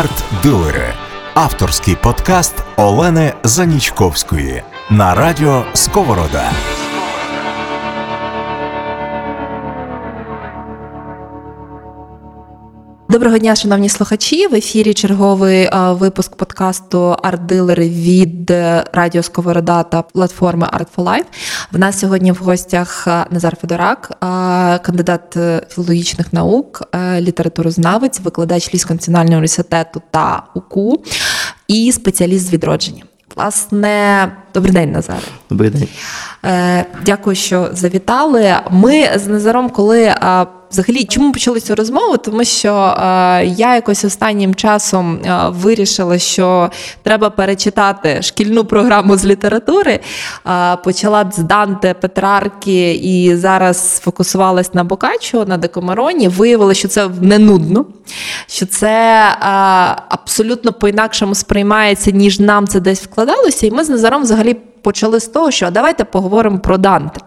[0.00, 0.94] Арт-дилери
[1.34, 6.50] авторський подкаст Олени Занічковської на радіо Сковорода.
[13.10, 14.46] Доброго дня, шановні слухачі.
[14.46, 18.50] В ефірі черговий а, випуск подкасту Арт-дилери від
[18.92, 21.24] Радіо Сковорода та платформи Art for Life.
[21.72, 28.70] В нас сьогодні в гостях Назар Федорак, а, кандидат е, філологічних наук, е, літературознавець, викладач
[28.70, 31.04] Львівського національного університету та УКУ
[31.68, 33.02] і спеціаліст з відродження.
[33.36, 35.20] Власне, добрий день, Назаре.
[35.50, 35.88] Добрий день.
[36.44, 38.56] Е, Дякую, що завітали.
[38.70, 40.14] Ми з Назаром, коли
[40.70, 42.16] взагалі чому почали цю розмову?
[42.16, 46.70] Тому що е, я якось останнім часом е, вирішила, що
[47.02, 50.00] треба перечитати шкільну програму з літератури.
[50.46, 56.28] Е, Почала з Данте, Петрарки і зараз сфокусувалась на Бокаччо, на Декомароні.
[56.28, 57.86] Виявилося, що це не нудно,
[58.46, 59.22] що це
[60.08, 63.66] абсолютно по-інакшому сприймається, ніж нам це десь вкладалося.
[63.66, 67.20] І ми з Назаром взагалі почали з того, що давайте поговоримо про Данте.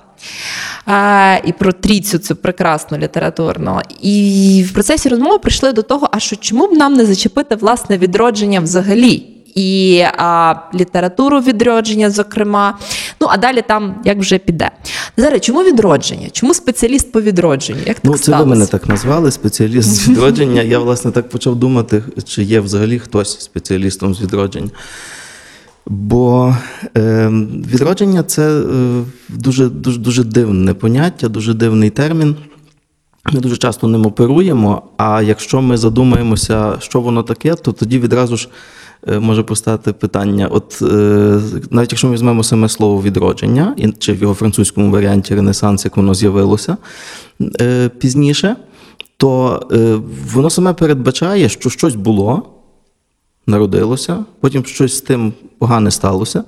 [0.85, 3.79] А, і про трійцю цю прекрасну літературну.
[4.01, 7.97] І в процесі розмови прийшли до того, а що чому б нам не зачепити власне
[7.97, 9.29] відродження взагалі?
[9.55, 12.77] І а, літературу відродження, зокрема.
[13.21, 14.71] Ну, а далі там як вже піде.
[15.17, 16.27] Зараз, чому відродження?
[16.31, 17.79] Чому спеціаліст по відродженню?
[17.85, 18.43] Як так Ну, це сталося?
[18.43, 20.61] ви мене так назвали, спеціаліст з відродження.
[20.61, 24.69] Я, власне, так почав думати, чи є взагалі хтось спеціалістом з відродження.
[25.87, 26.55] Бо
[26.97, 27.27] е,
[27.71, 32.35] відродження це е, дуже, дуже, дуже дивне поняття, дуже дивний термін.
[33.33, 38.37] Ми дуже часто ним оперуємо, а якщо ми задумаємося, що воно таке, то тоді відразу
[38.37, 38.49] ж
[39.07, 41.39] е, може постати питання: от е,
[41.71, 45.97] навіть якщо ми візьмемо саме слово відродження, і- чи в його французькому варіанті Ренесанс, як
[45.97, 46.77] воно з'явилося
[47.61, 48.55] е, пізніше,
[49.17, 49.99] то е,
[50.33, 52.43] воно саме передбачає, що щось було,
[53.47, 56.43] народилося, потім щось з тим погане сталося,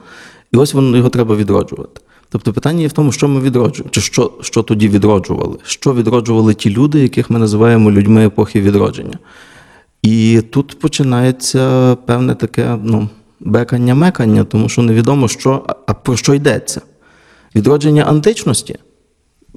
[0.51, 2.01] і ось воно його треба відроджувати.
[2.29, 6.53] Тобто питання є в тому, що ми відроджуємо, чи що, що тоді відроджували, що відроджували
[6.53, 9.19] ті люди, яких ми називаємо людьми епохи відродження.
[10.01, 16.81] І тут починається певне таке ну, бекання-мекання, тому що невідомо, що, а- про що йдеться.
[17.55, 18.75] Відродження античності,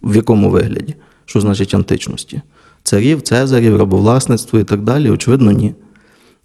[0.02, 0.94] в якому вигляді?
[1.24, 2.42] Що значить античності?
[2.82, 5.10] Царів, цезарів, рабовласництво і так далі?
[5.10, 5.74] Очевидно, ні.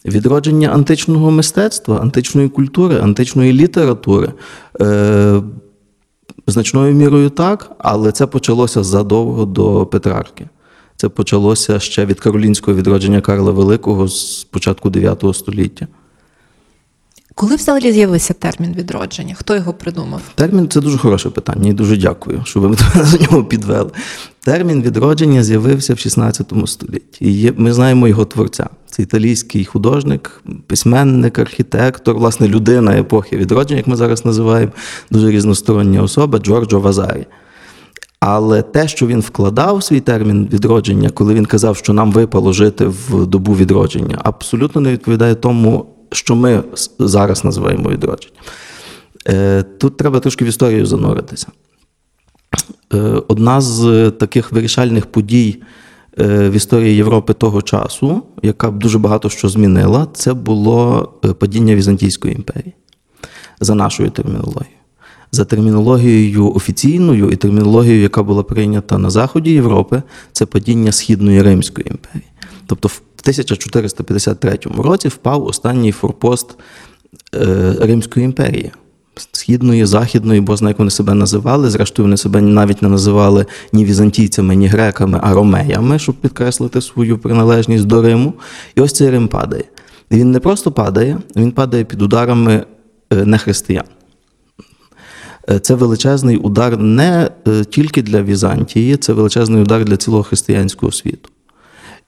[0.06, 4.34] Відродження античного мистецтва, античної культури, античної літератури.
[4.82, 5.42] Е,
[6.48, 10.48] значною мірою так, але це почалося задовго до Петрарки.
[10.96, 15.88] Це почалося ще від каролінського відродження Карла Великого з початку 9 століття.
[17.36, 19.36] Коли взагалі з'явився термін відродження?
[19.36, 20.22] Хто його придумав?
[20.36, 23.92] Термін це дуже хороше питання, і дуже дякую, що ви мене за нього підвели.
[24.44, 27.44] Термін відродження з'явився в 16 столітті.
[27.44, 28.70] І ми знаємо його творця.
[28.86, 34.72] Це італійський художник, письменник, архітектор, власне, людина епохи відродження, як ми зараз називаємо,
[35.12, 37.26] дуже різностороння особа Джорджо Вазарі.
[38.20, 42.54] Але те, що він вкладав в свій термін відродження, коли він казав, що нам випало
[42.54, 46.64] жити в добу відродження, абсолютно не відповідає тому, що ми
[47.00, 48.38] зараз називаємо відродженням.
[49.28, 51.48] Е, Тут треба трошки в історію зануритися.
[52.94, 55.62] Е, Одна з таких вирішальних подій
[56.20, 61.34] е, в історії Європи того часу, яка б дуже багато що змінила, це було е,
[61.34, 62.74] падіння Візантійської імперії
[63.60, 64.78] за нашою термінологією.
[65.32, 70.02] За термінологією офіційною і термінологією, яка була прийнята на заході Європи,
[70.32, 72.30] це падіння Східної Римської імперії.
[72.66, 76.56] Тобто в 1453 році впав останній форпост
[77.36, 78.72] е, Римської імперії.
[79.32, 81.70] Східної, західної, бо як вони себе називали.
[81.70, 87.18] Зрештою, вони себе навіть не називали ні візантійцями, ні греками, а ромеями, щоб підкреслити свою
[87.18, 88.34] приналежність до Риму.
[88.76, 89.64] І ось цей Рим падає.
[90.10, 92.66] І він не просто падає, він падає під ударами
[93.10, 93.86] е, нехристиян.
[95.50, 100.92] Е, Це величезний удар не е, тільки для Візантії, це величезний удар для цілого християнського
[100.92, 101.30] світу.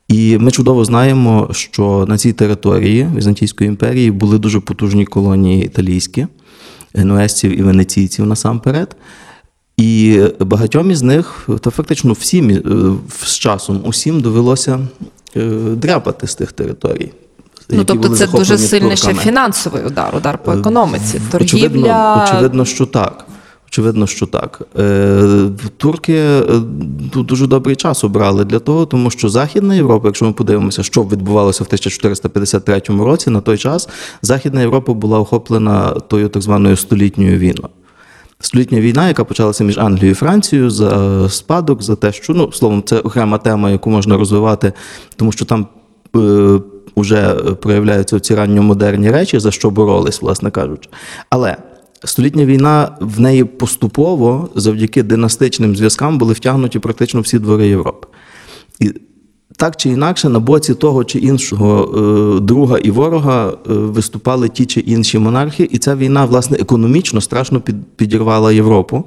[0.08, 6.28] І ми чудово знаємо, що на цій території Візантійської імперії були дуже потужні колонії італійські,
[6.96, 8.96] генуезців і венеційців насамперед.
[9.78, 12.62] І багатьом із них, та фактично всім е,
[13.24, 14.80] з часом усім довелося
[15.36, 17.12] е, дряпати з тих територій.
[17.70, 22.66] Ну, які тобто, були це дуже сильний ще фінансовий удар, удар по економіці, Очевидно, очевидно,
[22.66, 23.26] що так.
[23.76, 24.62] Очевидно, що так.
[24.80, 26.44] Е, Турки е,
[27.16, 31.64] дуже добрий час обрали для того, тому що Західна Європа, якщо ми подивимося, що відбувалося
[31.64, 33.90] в 1453 році, на той час
[34.22, 37.70] Західна Європа була охоплена тою так званою столітньою війною.
[38.40, 42.84] Столітня війна, яка почалася між Англією і Францією за спадок, за те, що ну словом,
[42.86, 44.74] це окрема тема, яку можна розвивати,
[45.16, 45.68] тому що там
[46.16, 46.60] е,
[47.62, 50.90] проявляються ці ранньомодерні речі, за що боролись, власне кажучи.
[51.30, 51.58] Але
[52.06, 58.08] столітня війна в неї поступово, завдяки династичним зв'язкам, були втягнуті практично всі двори Європи.
[58.80, 58.94] І
[59.58, 61.98] так чи інакше, на боці того чи іншого
[62.38, 67.22] е, друга і ворога е, виступали ті чи інші монархи, і ця війна, власне, економічно
[67.22, 69.04] страшно під, підірвала Європу.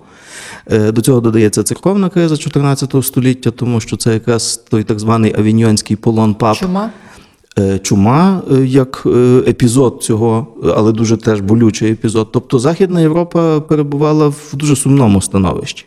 [0.67, 5.35] Е, До цього додається церковна криза 14 століття, тому що це якраз той так званий
[5.39, 6.57] авіньйонський полон пап.
[6.57, 6.91] Чума?
[7.59, 10.47] Е, Чума е, як е, епізод цього,
[10.77, 12.29] але дуже теж болючий епізод.
[12.33, 15.87] Тобто Західна Європа перебувала в дуже сумному становищі.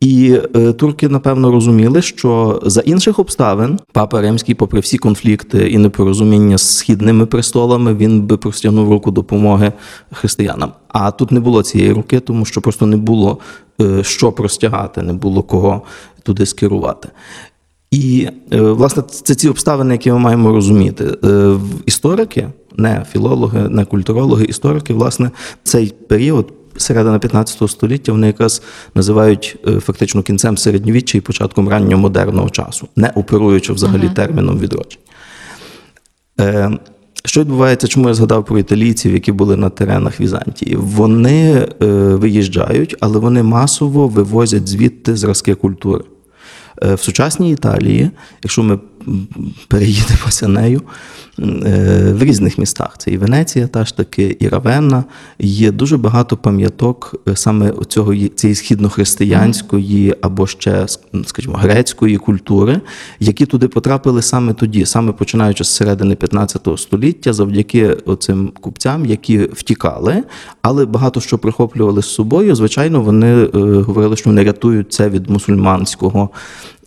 [0.00, 0.36] І
[0.78, 6.76] турки, напевно, розуміли, що за інших обставин папа Римський, попри всі конфлікти і непорозуміння з
[6.76, 9.72] східними престолами, він би простягнув руку допомоги
[10.12, 10.72] християнам.
[10.88, 13.38] А тут не було цієї руки, тому що просто не було
[14.02, 15.82] що простягати, не було кого
[16.22, 17.08] туди скерувати.
[17.92, 21.16] І е, власне це ці обставини, які ми маємо розуміти.
[21.24, 21.54] Е,
[21.86, 25.30] Історики, не філологи, не культурологи, історики, власне,
[25.62, 26.52] цей період.
[26.76, 28.62] Середина 15 століття вони якраз
[28.94, 35.02] називають е, фактично кінцем середньовіччя і початком ранньомодерного часу, не оперуючи взагалі терміном відродження.
[36.40, 36.70] Е,
[37.24, 40.76] Що відбувається, чому я згадав про італійців, які були на теренах Візантії?
[40.76, 46.04] Вони е, виїжджають, але вони масово вивозять звідти зразки культури.
[46.84, 48.10] Е, В сучасній Італії,
[48.42, 48.78] якщо ми
[49.68, 50.82] переїдемося нею,
[51.38, 55.04] е, в різних містах, це і Венеція, та ж таки, і Равенна,
[55.38, 60.86] є дуже багато пам'яток е, саме цього цієї східнохристиянської або ще,
[61.24, 62.80] скажімо, грецької культури,
[63.20, 69.38] які туди потрапили саме тоді, саме починаючи з середини 15 століття, завдяки цим купцям, які
[69.38, 70.22] втікали,
[70.62, 72.54] але багато що прихоплювали з собою.
[72.54, 73.48] Звичайно, вони е,
[73.80, 76.30] говорили, що вони рятують це від мусульманського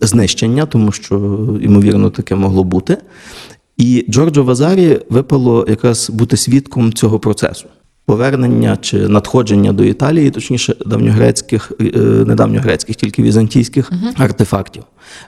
[0.02, 1.16] знищення, тому що,
[1.62, 2.98] ймовірно, таке могло бути.
[3.78, 7.66] І Джорджо Вазарі випало якраз бути свідком цього процесу.
[8.06, 11.86] Повернення чи надходження до Італії, точніше, давньогрецьких, е,
[12.28, 14.84] не давньогрецьких, тільки візантійських артефактів.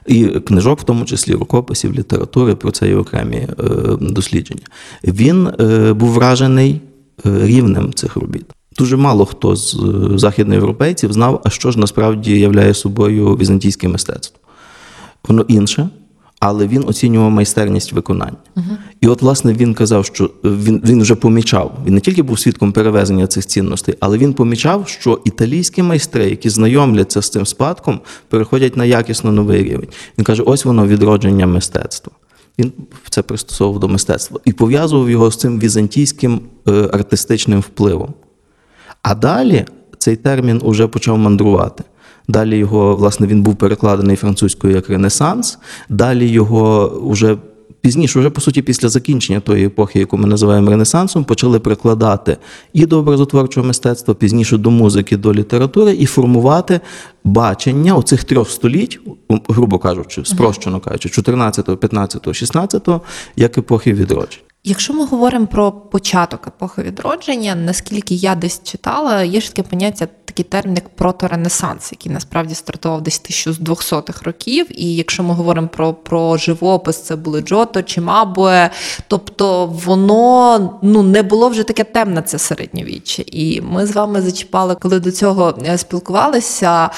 [0.05, 3.47] І книжок, в тому числі рукописів, літератури, про це є окремі е,
[4.01, 4.61] дослідження.
[5.03, 6.81] Він е, був вражений
[7.23, 8.45] рівнем цих робіт.
[8.77, 9.77] Дуже мало хто з
[10.15, 14.39] західноєвропейців знав, а що ж насправді являє собою візантійське мистецтво.
[15.27, 15.89] Воно інше,
[16.39, 18.37] але він оцінював майстерність виконання.
[19.01, 22.39] І от, власне, він казав, що е, він, він вже помічав, він не тільки був
[22.39, 27.99] свідком перевезення цих цінностей, але він помічав, що італійські майстри, які знайомляться з цим спадком,
[28.29, 29.87] переходять на якісно новий рівень.
[30.17, 32.13] Він каже: ось воно відродження мистецтва.
[32.59, 32.71] Він
[33.09, 38.13] це пристосовував до мистецтва і пов'язував його з цим візантійським е, артистичним впливом.
[39.01, 39.65] А далі
[39.97, 41.83] цей термін уже почав мандрувати.
[42.27, 45.59] Далі його, власне, він був перекладений французькою як Ренесанс.
[45.89, 47.37] Далі його вже
[47.81, 52.37] пізніше, вже по суті, після закінчення тої епохи, яку ми називаємо Ренесансом, почали прикладати
[52.73, 56.79] і до образотворчого мистецтва, пізніше до музики, до літератури, і формувати
[57.23, 58.99] бачення оцих трьох століть,
[59.49, 62.87] грубо кажучи, спрощено кажучи, 14, 15, 16,
[63.35, 64.46] як епохи відродження.
[64.69, 70.07] Якщо ми говоримо про початок епохи відродження, наскільки я десь читала, є ж таке поняття,
[70.37, 74.81] такий термін, як проторенесанс, який насправді стартував десь 1200-х років.
[74.81, 78.69] І якщо ми говоримо про, про живопис, це були Джото чи Мабуе,
[79.07, 83.23] тобто воно ну не було вже таке темне це середньовіччя.
[83.25, 86.89] І ми з вами зачіпали, коли до цього е, спілкувалися.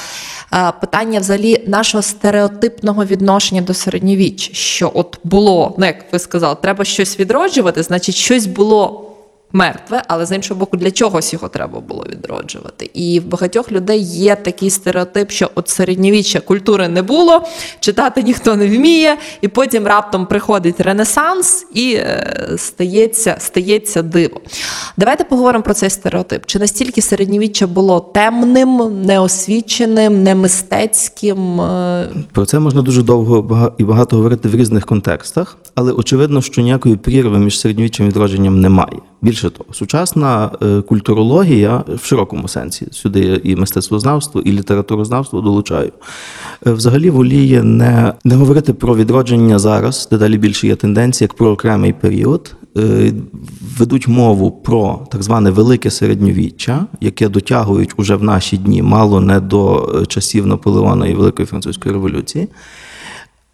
[0.53, 6.57] е, Питання взагалі нашого стереотипного відношення до середньовіччя, що от було, ну як ви сказали,
[6.61, 9.08] треба щось відроджувати, значить, щось було
[9.53, 12.89] мертве, але з іншого боку, для чогось його треба було відроджувати.
[12.93, 17.47] І в багатьох людей є такий стереотип, що от середньовіччя культури не було,
[17.79, 24.41] читати ніхто не вміє, і потім раптом приходить Ренесанс і е, стається, стається диво.
[24.97, 26.45] Давайте поговоримо про цей стереотип.
[26.45, 31.61] Чи настільки середньовіччя було темним, неосвіченим, немистецьким?
[31.61, 36.61] Е, Про це можна дуже довго і багато говорити в різних контекстах, але очевидно, що
[36.61, 38.99] ніякої прірви між середньовіччям і відродженням немає.
[39.21, 45.91] Більше того, сучасна е, культурологія в широкому сенсі сюди і мистецтвознавство, і літературознавство долучаю.
[46.67, 51.49] е, Взагалі воліє не, не говорити про відродження зараз, дедалі більше є тенденція, як про
[51.49, 52.55] окремий період.
[52.77, 53.13] Е,
[53.77, 59.39] Ведуть мову про так зване велике середньовіччя, яке дотягують уже в наші дні, мало не
[59.39, 62.47] до часів Наполеона і Великої французької революції.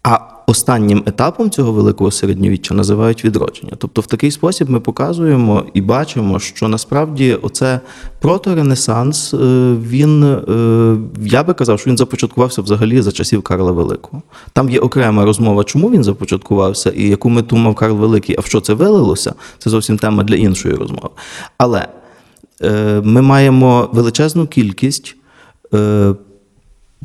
[0.02, 3.72] А останнім етапом цього великого середньовіччя називають відродження.
[3.78, 7.80] Тобто, в такий спосіб ми показуємо і бачимо, що насправді оце
[8.20, 9.36] проторенесанс, е,
[9.82, 14.22] він е, я би казав, що він започаткувався взагалі за часів Карла Великого.
[14.52, 18.46] Там є окрема розмова, чому він започаткувався і яку мету мав Карл Великий, а в
[18.46, 21.10] що це вилилося, це зовсім тема для іншої розмови.
[21.58, 21.88] Але
[22.62, 25.16] е, ми маємо величезну кількість.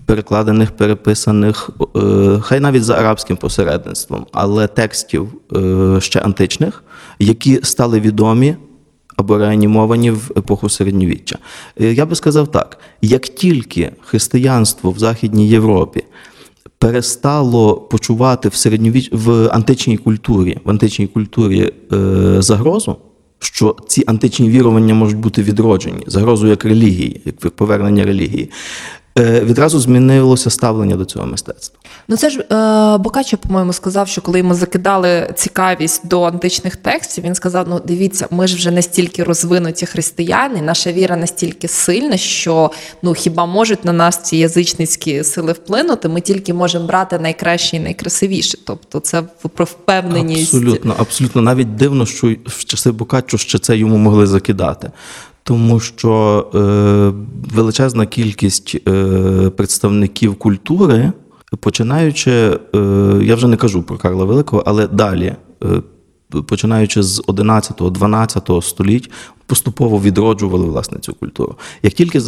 [0.06, 6.84] Перекладених, переписаних, е, хай навіть за арабським посередництвом, але текстів е, ще античних,
[7.20, 8.56] які стали відомі
[9.18, 11.38] або реанімовані в епоху середньовіччя.
[11.82, 16.04] Е, Я би сказав так: як тільки християнство в Західній Європі
[16.78, 21.74] перестало почувати в середньовіч в античній культурі, в античній культурі
[22.40, 22.96] загрозу.
[23.44, 28.50] Що ці античні вірування можуть бути відроджені, загрозу як релігії, як повернення релігії,
[29.18, 31.80] відразу змінилося ставлення до цього мистецтва.
[32.08, 37.24] Ну це ж е, Бокаччо, по-моєму, сказав, що коли йому закидали цікавість до античних текстів,
[37.24, 42.72] він сказав: ну дивіться, ми ж вже настільки розвинуті християни, наша віра настільки сильна, що
[43.02, 46.10] ну хіба можуть на нас ці язичницькі сили вплинути?
[46.10, 48.58] Ми тільки можемо брати найкраще і найкрасивіше.
[48.66, 49.24] Тобто, це
[49.56, 50.54] про впевненість.
[50.54, 51.42] Абсолютно, абсолютно.
[51.42, 54.92] Навіть дивно, що в часи Бокаччо ще це йому могли закидати.
[55.44, 56.60] Тому що е,
[57.56, 61.12] величезна кількість е, представників культури,
[61.60, 62.60] починаючи, е,
[63.24, 65.82] я вже не кажу про Карла Великого, але далі, е,
[66.48, 69.12] починаючи з 11-12 століть,
[69.52, 71.56] поступово відроджували власне цю культуру.
[71.84, 72.20] Як тільки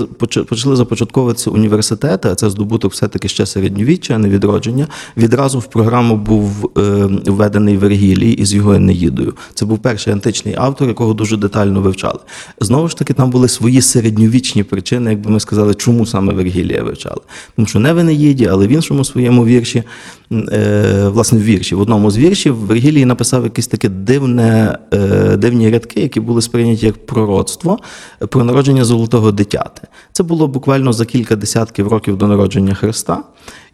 [0.50, 4.88] почали започатковуватися університети, а це здобуток все-таки ще середньовіччя, а не відродження,
[5.18, 6.82] відразу в програму був е,
[7.26, 9.34] введений Вергілій із його Енеїдою.
[9.54, 12.20] Це був перший античний автор, якого дуже детально вивчали.
[12.60, 17.22] Знову ж таки, там були свої середньовічні причини, якби ми сказали, чому саме Вергілія вивчали.
[17.56, 19.84] Тому що не в Енеїді, але в іншому своєму вірші,
[20.32, 25.70] е, власне, в вірші, в одному з віршів Вергілій написав якесь таке дивне, е, дивні
[25.70, 27.80] рядки, які були сприйняті як пророцтво
[28.30, 29.88] про народження золотого дитяти.
[30.12, 33.24] Це було буквально за кілька десятків років до народження Христа.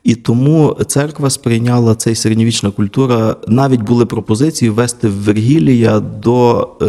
[0.04, 3.36] І тому церква сприйняла цей середньовічна культура.
[3.48, 6.86] Навіть були пропозиції ввести Вергілія до е,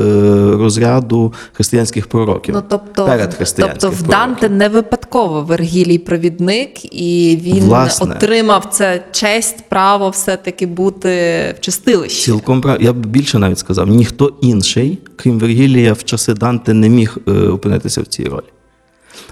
[0.57, 2.55] розряду християнських пророків.
[2.55, 4.09] Ну, тобто, перед християнських тобто в.
[4.09, 8.15] Данте не випадково Вергілій провідник, і він Власне.
[8.15, 11.09] отримав це честь, право все-таки бути
[11.57, 12.25] в чистилищі.
[12.25, 12.83] Цілком прав.
[12.83, 17.33] Я б більше навіть сказав, ніхто інший, крім Вергілія, в часи Данте не міг е,
[17.33, 18.45] опинитися в цій ролі.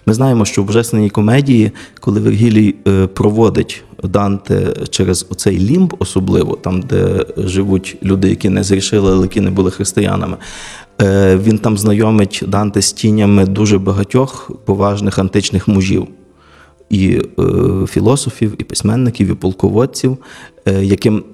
[0.07, 6.57] Ми знаємо, що в божественній комедії, коли Вергілій е, проводить Данте через оцей лімб, особливо
[6.57, 10.37] там, де живуть люди, які не зрішили, але які не були християнами,
[11.03, 16.07] е, він там знайомить Данте з тінями дуже багатьох поважних античних мужів.
[16.91, 17.43] І е,
[17.87, 20.19] філософів, і письменників, і полководців,
[20.67, 21.25] е, яким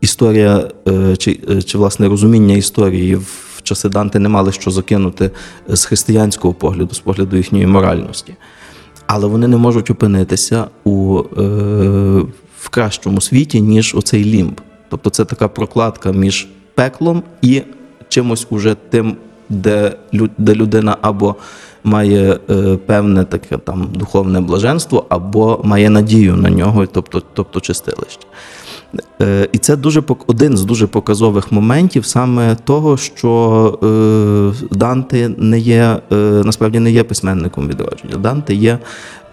[0.00, 5.30] історія е, чи, е, чи власне розуміння історії в часи Данте не мали що закинути
[5.68, 8.34] з християнського погляду, з погляду їхньої моральності.
[9.06, 11.42] Але вони не можуть опинитися у, е,
[12.60, 14.60] в кращому світі, ніж оцей лімб.
[14.90, 17.62] Тобто це така прокладка між пеклом і
[18.08, 19.16] чимось уже тим,
[19.48, 19.96] де,
[20.38, 21.36] де людина або
[21.84, 28.20] має е, певне таке там духовне блаженство, або має надію на нього, тобто, тобто чистилище.
[29.22, 33.78] Е, І це дуже один з дуже показових моментів саме того, що
[34.62, 36.14] е, Данте не є е,
[36.44, 38.16] насправді не є письменником відродження.
[38.16, 38.78] Данте є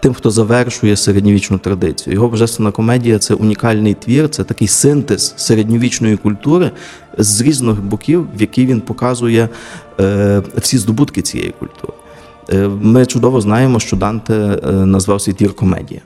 [0.00, 2.14] тим, хто завершує середньовічну традицію.
[2.14, 6.70] Його божественна комедія це унікальний твір, це такий синтез середньовічної культури
[7.18, 9.48] з різних боків, в який він показує
[10.56, 11.92] всі здобутки цієї культури.
[12.82, 14.34] Ми чудово знаємо, що Данте
[14.86, 16.00] назвав свій твір комедія.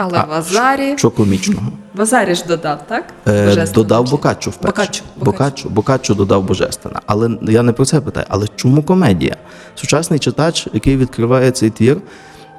[0.00, 1.66] Але А, в Азарі Що комічного?
[1.94, 3.04] в Азарі ж додав, так?
[3.28, 4.10] Е, Додав.
[4.10, 4.66] Бокаччо вперше.
[4.72, 7.00] Бокаччо, Бокаччо, Бокаччо додав Божественне.
[7.06, 8.26] Але я не про це питаю.
[8.28, 9.36] Але чому комедія?
[9.74, 11.96] Сучасний читач, який відкриває цей твір,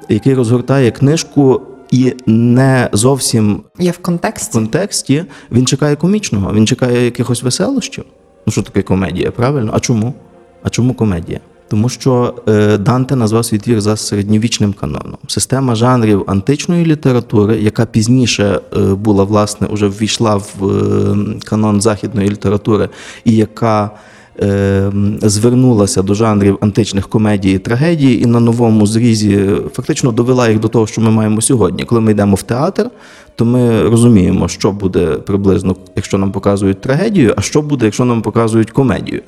[0.08, 4.50] який розгортає книжку і не зовсім Є в контексті.
[4.50, 8.04] в контексті, він чекає комічного, він чекає якихось веселощів.
[8.46, 9.70] Ну що таке комедія, правильно?
[9.74, 10.14] А чому?
[10.62, 11.40] А чому комедія?
[11.70, 15.16] Тому що е, Данте назвав свій твір за середньовічним каноном.
[15.26, 22.28] Система жанрів античної літератури, яка пізніше е, була, власне, уже ввійшла в е, канон західної
[22.30, 22.88] літератури,
[23.24, 23.90] і яка
[25.22, 30.68] звернулася до жанрів античних комедій і трагедії, і на новому зрізі фактично довела їх до
[30.68, 31.84] того, що ми маємо сьогодні.
[31.84, 32.90] Коли ми йдемо в театр,
[33.34, 38.22] то ми розуміємо, що буде приблизно, якщо нам показують трагедію, а що буде, якщо нам
[38.22, 39.22] показують комедію.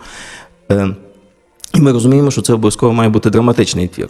[1.74, 4.08] І ми розуміємо, що це обов'язково має бути драматичний твір.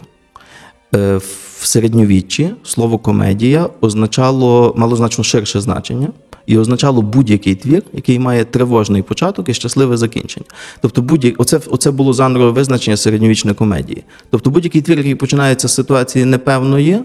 [0.95, 1.17] Е,
[1.59, 6.07] В середньовіччі слово комедія означало, мало значно ширше значення.
[6.45, 10.45] І означало будь-який твір, який має тривожний початок і щасливе закінчення.
[10.81, 14.03] Тобто, будь оце, оце було жанрове визначення середньовічної комедії.
[14.29, 16.99] Тобто, будь-який твір, який починається з ситуації непевної,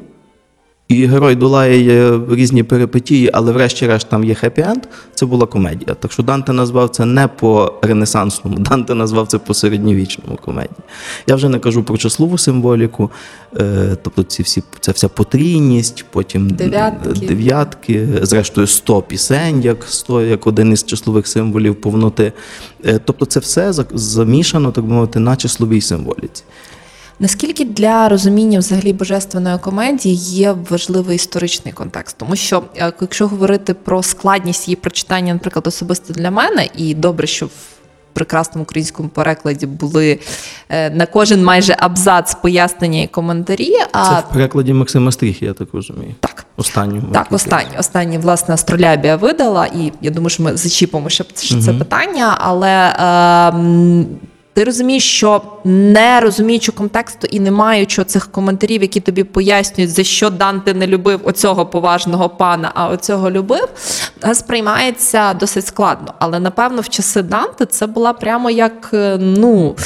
[0.89, 4.83] і герой долає різні перипетії, але врешті-решт там є хеппі-енд,
[5.15, 5.95] це була комедія.
[5.95, 10.77] Так що Данте назвав це не по ренесансному, Данте назвав це по середньовічному комедії.
[11.27, 13.11] Я вже не кажу про числову символіку,
[13.57, 17.27] е, тобто ці всі, ця вся потрійність, потім Дев'ятки.
[17.27, 22.33] дев'ятки, зрештою 100 пісень, як 100, як один із числових символів повноти.
[22.87, 26.43] Е, Тобто це все за- замішано, так би мовити, на числовій символіці.
[27.21, 32.17] Наскільки для розуміння взагалі божественної комедії є важливий історичний контекст?
[32.19, 37.27] Тому що е, якщо говорити про складність її прочитання, наприклад, особисто для мене, і добре,
[37.27, 37.51] що в
[38.13, 40.19] прекрасному українському перекладі були
[40.69, 43.73] е, на кожен майже абзац пояснення і коментарі.
[43.93, 46.15] А Це в перекладі Максима Стріхи, я так розумію.
[46.21, 46.45] так.
[46.57, 47.01] Останньому.
[47.13, 51.25] Так, який останнє, останнє, власне, астролябія видала, і я думаю, що ми зачіпимо ще
[51.61, 54.05] це питання, але е,
[54.59, 60.05] ти розумієш, що не розуміючи контексту і не маючи цих коментарів, які тобі пояснюють, за
[60.05, 63.69] що Данте не любив оцього поважного пана, а оцього любив,
[64.25, 66.15] е, сприймається досить складно.
[66.19, 69.77] Але напевно в часи Данте це була прямо як е, ну.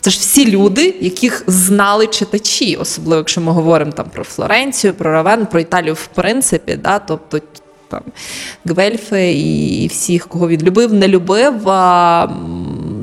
[0.00, 5.12] Це ж всі люди, яких знали читачі, особливо якщо ми говоримо там про Флоренцію, про
[5.12, 7.40] Равен, про Італію, в принципі, да, тобто
[7.88, 8.02] там
[8.64, 11.68] Гвельфи і всіх, кого він любив, не любив.
[11.68, 12.28] А,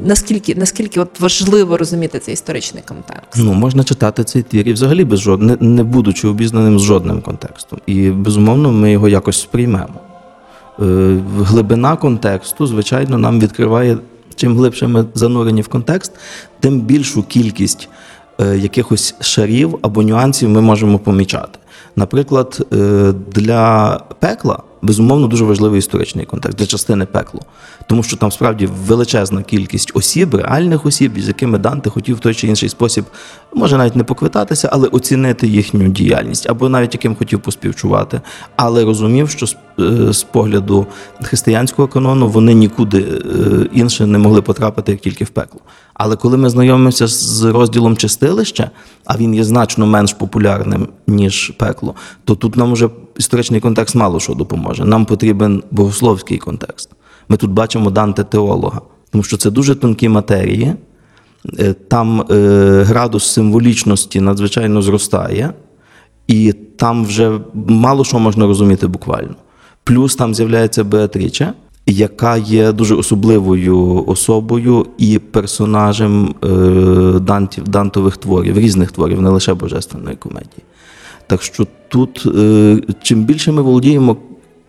[0.06, 3.38] наскільки, наскільки от важливо розуміти цей історичний контекст?
[3.38, 7.80] Ну, можна читати цей твір і взагалі без жодне, не будучи обізнаним з жодним контекстом.
[7.86, 10.00] І безумовно ми його якось сприймемо.
[10.82, 13.98] Е, Глибина контексту, звичайно, нам відкриває,
[14.36, 16.12] чим глибше ми занурені в контекст,
[16.60, 17.90] тим більшу кількість
[18.42, 21.60] е, якихось шарів або нюансів ми можемо помічати.
[21.96, 27.42] Наприклад, е, для пекла безумовно дуже важливий історичний контекст для частини пекло,
[27.88, 32.34] тому що там справді величезна кількість осіб, реальних осіб, з якими Данте хотів в той
[32.34, 33.06] чи інший спосіб,
[33.54, 38.22] може навіть не поквитатися, але оцінити їхню діяльність, або навіть яким хотів поспівчувати,
[38.56, 40.88] але розумів, що з, е, погляду
[41.22, 45.62] християнського канону вони нікуди е, інше не могли потрапити, як тільки в пекло.
[46.04, 48.72] Але коли ми знайомимося з розділом чистилища,
[49.06, 54.20] а він є значно менш популярним, ніж пекло, то тут нам вже історичний контекст мало
[54.20, 54.86] що допоможе.
[54.86, 56.90] Нам потрібен богословський контекст.
[57.30, 60.74] Ми тут бачимо Данте теолога, тому що це дуже тонкі матерії.
[61.60, 65.54] Е, Там е, градус символічності надзвичайно зростає,
[66.28, 69.36] і там вже мало що можна розуміти буквально.
[69.84, 71.54] Плюс там з'являється Беатріча,
[71.88, 76.48] яка є дуже особливою особою і персонажем е,
[77.20, 80.64] Дантів, Дантових творів, різних творів, не лише божественної комедії.
[81.28, 84.18] Так що тут, е, чим більше ми володіємо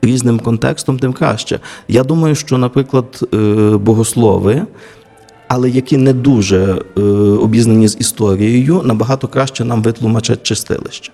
[0.02, 1.60] різним контекстом, тим краще.
[1.88, 3.36] Я думаю, що, наприклад, е,
[3.76, 4.66] богослови,
[5.48, 7.00] але які не дуже е,
[7.40, 11.12] обізнані з історією, набагато краще нам витлумачать чистилище.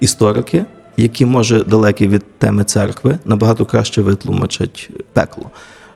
[0.00, 0.64] Історики,
[0.96, 5.50] які, може, далекі від теми церкви, набагато краще витлумачать пекло.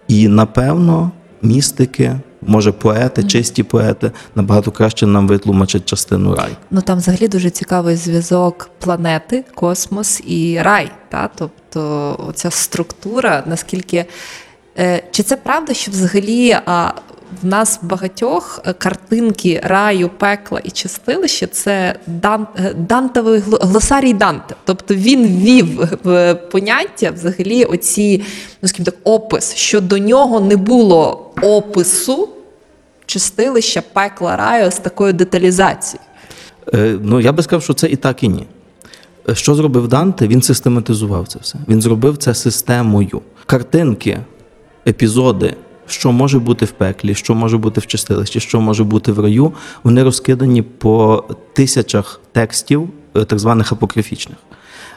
[0.08, 1.10] І, напевно,
[1.42, 6.56] містики, може, поети, чисті поети, набагато краще нам витлумачать частину рай.
[6.70, 10.90] Ну там взагалі дуже цікавий зв'язок планети, космос і рай.
[11.08, 11.30] Та?
[11.34, 14.04] Тобто оця структура, наскільки.
[14.78, 16.56] Е, Чи це правда, що взагалі
[17.42, 24.12] в нас в багатьох е, картинки раю, пекла і чистилища це дан, е, дантовий глосарій
[24.12, 24.54] Данте.
[24.64, 28.22] Тобто він ввів в поняття взагалі оці,
[28.62, 32.28] ну скажімо так, опис, що до нього не було опису
[33.06, 36.00] чистилища, пекла, раю з такою деталізацією.
[36.74, 38.46] Е, Ну, я би сказав, що це і так, і ні.
[39.28, 40.26] Е, Що зробив Данте?
[40.28, 41.58] Він систематизував це все.
[41.68, 43.20] Він зробив це системою.
[43.46, 44.18] Картинки,
[44.88, 45.54] епізоди,
[45.86, 49.52] що може бути в пеклі, що може бути в чистилищі, що може бути в раю,
[49.84, 54.38] вони розкидані по тисячах текстів, е, так званих апокрифічних.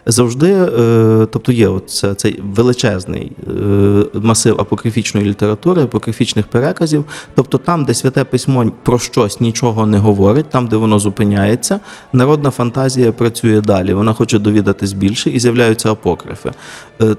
[0.05, 7.05] Завжди, е, тобто є оце, цей величезний е, масив апокрифічної літератури, апокрифічних переказів.
[7.35, 11.79] Тобто там, де святе письмо про щось нічого не говорить, там, де воно зупиняється,
[12.13, 13.93] народна фантазія працює далі.
[13.93, 16.51] Вона хоче довідатись більше і з'являються апокрифи.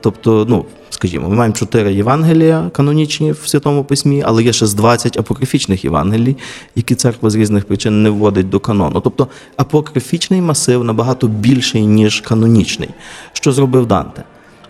[0.00, 4.74] Тобто, ну, скажімо, ми маємо чотири Євангелія канонічні в Святому Письмі, але є ще з
[4.74, 6.36] 20 апокрифічних Євангелій,
[6.76, 9.00] які церква з різних причин не вводить до канону.
[9.00, 12.88] Тобто апокрифічний масив набагато більший, ніж канонічний.
[13.32, 14.24] Що зробив Данте?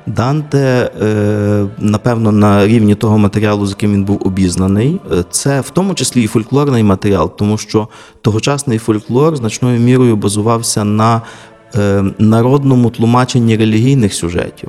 [0.07, 5.71] Данте, е, напевно, на рівні того матеріалу, з яким він був обізнаний, е, це в
[5.71, 7.89] тому числі і фольклорний матеріал, тому що
[8.23, 11.23] тогочасний фольклор значною мірою базувався на
[11.75, 14.69] е, народному тлумаченні релігійних сюжетів.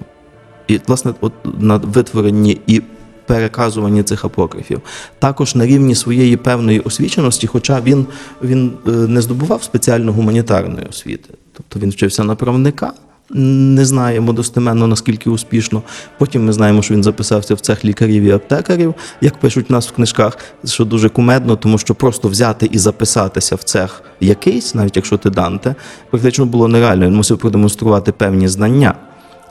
[0.72, 2.82] І, власне, от на витворенні і
[3.26, 4.82] переказуванні цих апокрифів.
[5.20, 8.06] Також на рівні своєї певної освіченості, хоча він,
[8.44, 11.30] він е, не здобував спеціально гуманітарної освіти.
[11.54, 12.94] Тобто він вчився на правника,
[13.34, 15.82] не знаємо достеменно наскільки успішно.
[16.18, 19.88] Потім ми знаємо, що він записався в цех лікарів і аптекарів, як пишуть в нас
[19.88, 24.96] в книжках, що дуже кумедно, тому що просто взяти і записатися в цех якийсь, навіть
[24.96, 25.76] якщо ти Данте,
[26.10, 27.06] практично було нереально.
[27.06, 28.96] Він мусив продемонструвати певні знання,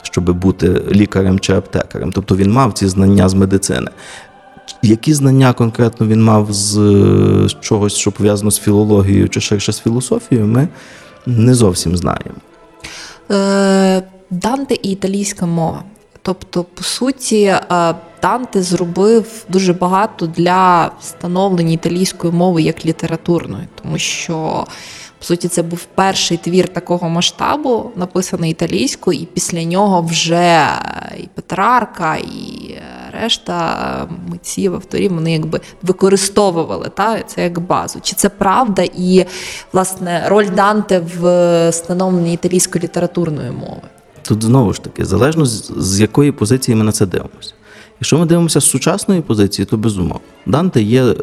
[0.01, 2.11] щоб бути лікарем чи аптекарем.
[2.11, 3.91] Тобто він мав ці знання з медицини.
[4.81, 9.79] Які знання конкретно він мав з е, чогось, що пов'язано з філологією чи ширше з
[9.79, 10.67] філософією, ми
[11.25, 12.35] не зовсім знаємо.
[13.31, 15.83] Е, Данте і італійська мова.
[16.21, 23.97] Тобто, по суті, е, Данте зробив дуже багато для встановлення італійської мови як літературної, тому
[23.97, 24.65] що,
[25.21, 30.67] по суті, це був перший твір такого масштабу, написаний італійською, і після нього вже
[31.17, 32.75] і Петрарка, і
[33.21, 37.99] решта митців, авторів, вони якби використовували та, це як базу.
[38.03, 38.83] Чи це правда?
[38.97, 39.25] І,
[39.73, 43.81] власне, роль Данте в становленні італійської літературної мови.
[44.21, 47.53] Тут знову ж таки, залежно з якої позиції ми на це дивимося.
[47.99, 50.19] Якщо ми дивимося з сучасної позиції, то безумовно.
[50.45, 51.13] Данте є е,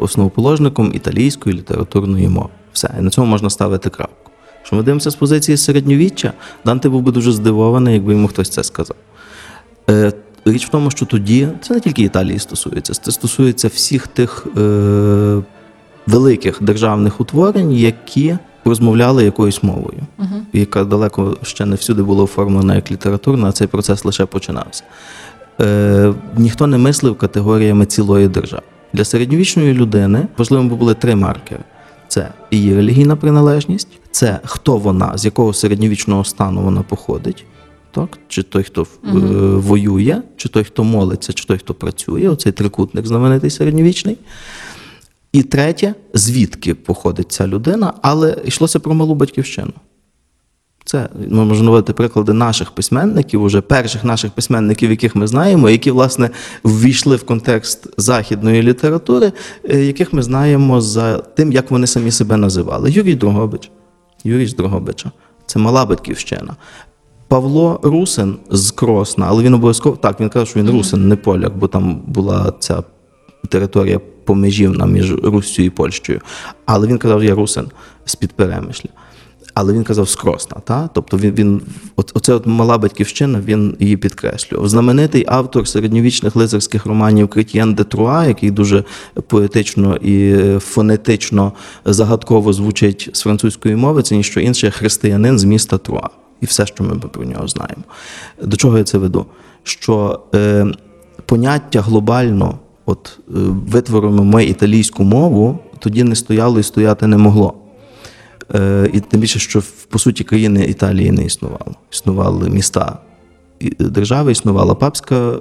[0.00, 2.48] основоположником італійської літературної мови.
[2.72, 4.30] Все, і на цьому можна ставити крапку.
[4.58, 6.32] Якщо ми дивимося з позиції середньовіччя,
[6.64, 8.96] Данте був би дуже здивований, якби йому хтось це сказав.
[9.90, 10.12] Е,
[10.44, 15.42] річ в тому, що тоді це не тільки Італії стосується, це стосується всіх тих е,
[16.06, 20.00] великих державних утворень, які розмовляли якоюсь мовою,
[20.52, 24.84] яка далеко ще не всюди була оформлена як літературна, а цей процес лише починався.
[25.60, 28.62] Е, ніхто не мислив категоріями цілої держави.
[28.92, 31.60] Для середньовічної людини важливими були три маркери:
[32.12, 37.44] це її релігійна приналежність, це хто вона, з якого середньовічного стану вона походить.
[37.90, 38.18] Так?
[38.28, 39.08] Чи той, хто е,
[39.56, 44.18] воює, чи той, хто молиться, чи той, хто працює, оцей трикутник знаменитий середньовічний.
[45.32, 49.72] І третє, звідки походить ця людина, але йшлося про малу батьківщину.
[50.84, 55.90] Це ми можемо наводити приклади наших письменників, уже перших наших письменників, яких ми знаємо, які,
[55.90, 56.30] власне,
[56.64, 59.32] ввійшли в контекст західної літератури,
[59.70, 62.90] е, яких ми знаємо за тим, як вони самі себе називали.
[62.90, 63.70] Юрій Дрогобич.
[64.24, 65.10] Юрій з Дрогобича.
[65.46, 66.56] Це мала батьківщина.
[67.28, 71.56] Павло Русин з Кросна, але він обов'язково так, він каже, що він русин, не поляк,
[71.56, 72.82] бо там була ця
[73.48, 76.20] територія помежівна між Руссю і Польщею.
[76.66, 77.66] Але він казав, я русин
[78.04, 78.90] з-під перемишля.
[79.54, 80.88] Але він казав з Кросна, та?
[80.94, 81.62] тобто він, він
[81.94, 84.68] оце от мала батьківщина, він її підкреслював.
[84.68, 88.84] Знаменитий автор середньовічних лицарських романів Кретьєн де Труа, який дуже
[89.26, 91.52] поетично і фонетично
[91.84, 96.08] загадково звучить з французької мови, це ніщо інше, християнин з міста Труа.
[96.40, 97.82] І все, що ми про нього знаємо.
[98.42, 99.26] До чого я це веду?
[99.62, 100.66] Що е,
[101.26, 103.32] поняття глобально, от е,
[103.68, 107.54] витворимо ми італійську мову, тоді не стояло і стояти не могло.
[108.54, 111.74] Е, і тим більше, що по суті країни Італії не існувало.
[111.92, 112.98] Існували міста
[113.78, 115.38] держави, існувала папська, е,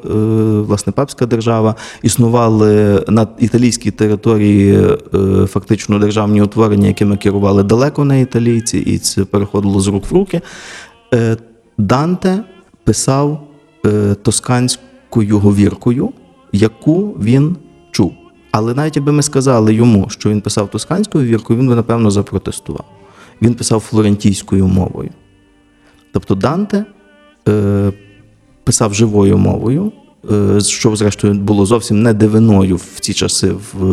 [0.61, 4.73] власне, папська держава, існували на італійській території
[5.13, 10.13] е, фактично державні утворення, якими керували далеко не італійці, і це переходило з рук в
[10.13, 10.41] руки.
[11.13, 11.37] Е,
[11.77, 12.43] Данте
[12.83, 13.47] писав
[13.85, 16.09] е, тосканською говіркою,
[16.51, 17.55] яку він
[17.91, 18.13] чув.
[18.51, 22.85] Але навіть якби ми сказали йому, що він писав тосканською віркою, він би, напевно, запротестував.
[23.41, 26.85] Він писав флорентійською мовою.12 Данте
[27.49, 27.91] е,
[28.63, 29.91] писав живою мовою,
[30.31, 33.83] е, що, зрештою, було зовсім не дивиною в ці часи в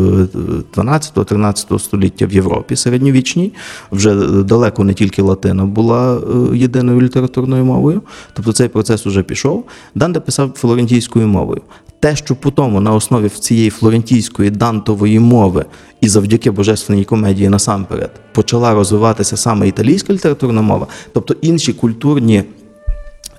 [0.75, 3.53] 12-13 століття в Європі середньовічній.
[3.93, 8.03] Вже далеко не тільки латина була е, єдиною літературною мовою.
[8.33, 9.65] Тобто цей процес уже пішов.
[9.95, 11.63] Данте писав флорентійською мовою.
[12.01, 15.65] Те, що по тому на основі цієї флорентійської дантової мови
[16.01, 22.45] і завдяки божественній комедії насамперед почала розвиватися саме італійська літературна мова, тобто інші культурні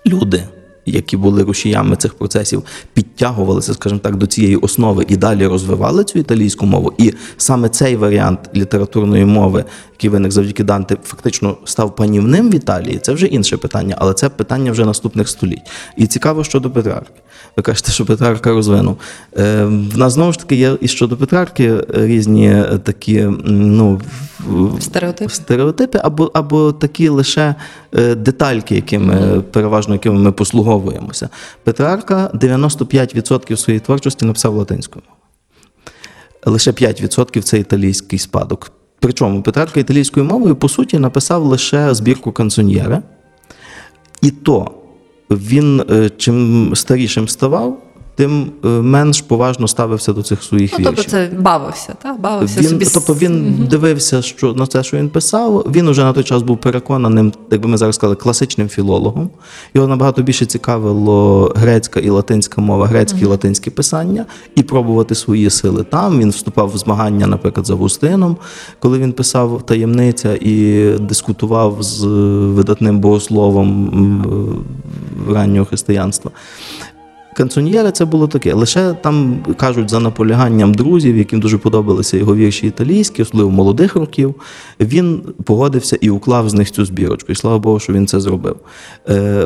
[0.05, 0.43] люди,
[0.85, 2.63] які були рушіями цих процесів,
[2.93, 6.93] підтягувалися, скажімо так, до цієї основи і далі розвивали цю італійську мову.
[6.97, 12.99] І саме цей варіант літературної мови, який виник завдяки Данте, фактично став панівним в Італії.
[12.99, 15.71] Це вже інше питання, але це питання вже наступних століть.
[15.97, 17.21] І цікаво щодо Петрарки.
[17.57, 18.97] Ви кажете, що Петрарка розвинув.
[19.37, 24.01] Е, в нас знову ж таки є і щодо Петрарки різні е, такі, ну,
[24.79, 25.33] Стереотипи.
[25.33, 31.29] стереотипи або, або такі лише е, детальки, якими переважно якими ми послуговуємося.
[31.63, 35.03] Петрарка 95% своєї творчості написав латинською.
[36.45, 38.71] Лише 5% це італійський спадок.
[38.99, 43.01] Причому Петрарка італійською мовою, по суті, написав лише збірку канцоньєре.
[44.21, 44.71] І то
[45.29, 47.81] він е, чим старішим ставав,
[48.19, 52.21] тим е, менш поважно ставився до цих своїх Ну, тобто це бавився, так?
[52.21, 52.85] Бавився Він, собі.
[52.93, 55.65] тобто він дивився що, на те, що він писав.
[55.71, 59.29] Він уже на той час був переконаним, якби ми зараз сказали, класичним філологом.
[59.73, 65.49] Його набагато більше цікавило грецька і латинська мова, грецькі і латинські писання, і пробувати свої
[65.49, 66.19] сили там.
[66.19, 68.37] Він вступав в змагання, наприклад, з Августином,
[68.79, 72.05] коли він писав таємниця і дискутував з
[72.55, 73.89] видатним богословом
[75.29, 76.31] раннього християнства.
[77.39, 78.53] Канцоньєре це було таке.
[78.53, 84.35] Лише там кажуть за наполяганням друзів, яким дуже подобалися його вірші італійські, особливо молодих років.
[84.79, 87.31] Він погодився і уклав з них цю збірочку.
[87.31, 88.55] І слава Богу, що він це зробив.
[89.09, 89.45] Е,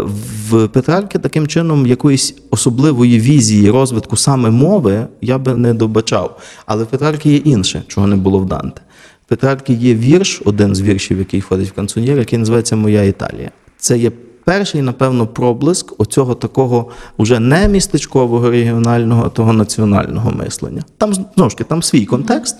[0.49, 6.39] В Петрарки таким чином якоїсь особливої візії розвитку саме мови я би не добачав.
[6.65, 8.81] Але в Петрарки є інше, чого не було в Данте.
[9.25, 13.51] В Петрарки є вірш, один з віршів, який входить в канцоньєр, який називається Моя Італія.
[13.77, 14.11] Це є
[14.45, 20.83] перший, напевно, проблиск оцього такого уже не містечкового регіонального, а того національного мислення.
[20.97, 22.55] Там знову ж таки, там свій контекст,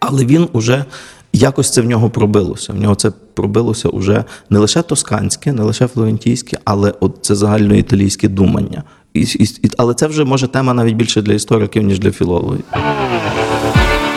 [0.00, 0.84] але він уже
[1.32, 2.72] якось це в нього пробилося.
[2.72, 8.28] В нього це пробилося уже не лише тосканське, не лише флорентійське, але от це загальноіталійське
[8.28, 8.82] думання.
[9.14, 12.64] І, і, і, але це вже може тема навіть більше для істориків, ніж для філологів.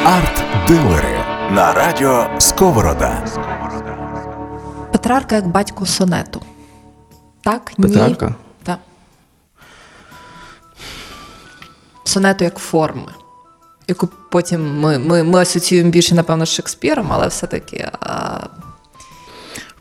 [0.05, 1.17] Арт-дилери
[1.55, 3.25] на радіо Сковорода.
[4.91, 6.41] Петрарка як батько сонету.
[7.47, 7.71] Так?
[7.77, 8.25] Петрарка?
[8.25, 8.33] Ні.
[8.63, 8.79] Так.
[12.03, 13.11] Сонету як форми,
[13.87, 17.89] яку потім ми, ми, ми асоціюємо більше, напевно, з Шекспіром, але все-таки.
[17.99, 18.39] А...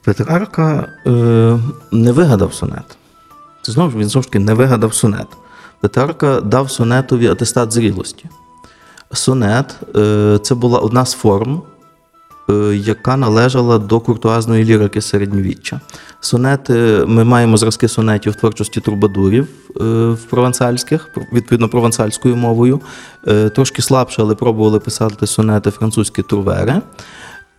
[0.03, 1.11] Петрарка е,
[1.93, 2.97] не вигадав сонет.
[3.63, 5.29] Це знову ж він знову ж таки не вигадав сонет.
[5.81, 8.25] Петрарка дав сонетові атестат зрілості.
[9.13, 11.63] Сонет е, це була одна з форм,
[12.75, 15.81] яка належала до куртуазної лірики середньовіччя.
[16.21, 16.75] Сонети,
[17.07, 19.49] ми маємо зразки сонетів творчості трубадурів
[19.81, 22.81] е, в провансальських, відповідно провансальською мовою.
[23.29, 26.83] Е, Трошки слабше, але пробували писати сонети французькі трувери.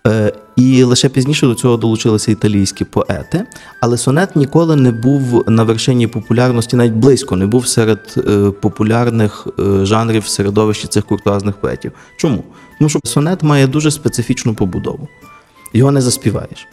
[0.07, 3.43] Е, І лише пізніше до цього долучилися італійські поети.
[3.81, 9.47] Але сонет ніколи не був на вершині популярності, навіть близько не був серед е, популярних
[9.59, 11.91] е, жанрів в середовищі цих куртуазних поетів.
[12.17, 12.43] Чому?
[12.79, 15.07] Тому що сонет має дуже специфічну побудову.
[15.73, 16.67] Його не заспіваєш.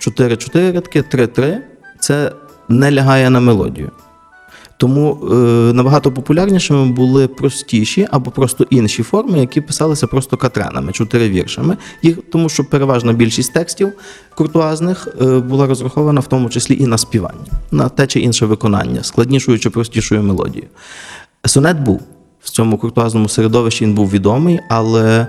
[0.00, 1.56] 4-4 рядки, 3-3
[2.00, 2.32] це
[2.68, 3.90] не лягає на мелодію.
[4.76, 5.34] Тому е,
[5.72, 11.76] набагато популярнішими були простіші або просто інші форми, які писалися просто катренами, чотири віршами.
[12.02, 13.92] Їх, тому що переважна більшість текстів
[14.34, 19.02] куртуазних е, була розрахована в тому числі і на співання, на те чи інше виконання,
[19.02, 20.68] складнішою чи простішою мелодією.
[21.46, 22.00] Сонет був
[22.44, 25.26] в цьому куртуазному середовищі, він був відомий, але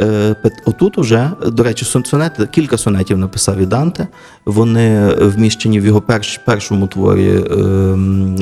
[0.00, 4.08] Е, Отут уже, до речі, сонети, кілька сонетів написав і Данте.
[4.44, 7.56] Вони вміщені в його перш, першому творі е,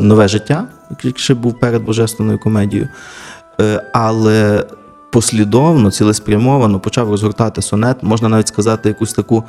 [0.03, 2.89] Нове життя, який ще був перед божественною комедією.
[3.61, 4.65] Е, Але
[5.11, 9.45] послідовно, цілеспрямовано почав розгортати сонет, можна навіть сказати, якусь таку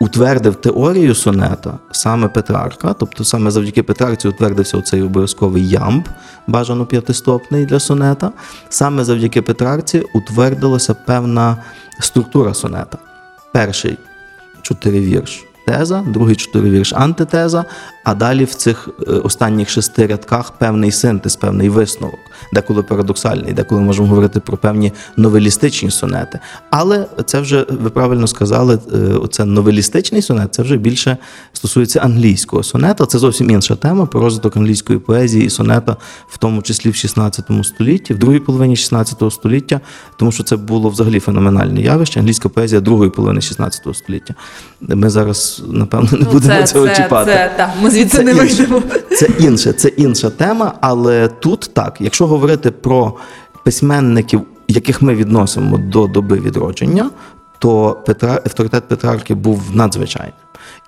[0.00, 6.08] утвердив теорію сонета саме Петрарка, тобто саме завдяки Петрарці утвердився оцей обов'язковий ямб,
[6.46, 8.32] бажано п'ятистопний для сонета.
[8.68, 11.56] Саме завдяки Петрарці утвердилася певна
[12.00, 12.98] структура сонета.
[13.52, 13.98] Перший
[14.62, 17.64] чотиривірш теза, другий чотиривірш антитеза,
[18.10, 22.18] а далі в цих е, останніх шести рядках певний синтез, певний висновок,
[22.52, 26.38] деколи парадоксальний, деколи можемо говорити про певні новелістичні сонети.
[26.70, 31.16] Але це вже ви правильно сказали, е, оце новелістичний сонет, це вже більше
[31.52, 33.06] стосується англійського сонета.
[33.06, 35.96] Це зовсім інша тема про розвиток англійської поезії і сонета,
[36.28, 39.80] в тому числі в 16 столітті, в другій половині 16 століття,
[40.16, 42.20] тому що це було взагалі феноменальне явище.
[42.20, 44.34] Англійська поезія другої половини 16 століття.
[44.80, 47.30] Ми зараз, напевно, не будемо Ну, це, цього це, чіпати.
[47.30, 48.44] Це, так, ми звідси Це не інше.
[48.44, 48.82] вийдемо.
[49.16, 53.16] Це інше, це інша тема, але тут так, якщо говорити про
[53.64, 57.10] письменників, яких ми відносимо до доби відродження,
[57.58, 60.34] то Петра, авторитет Петрарки був надзвичайним.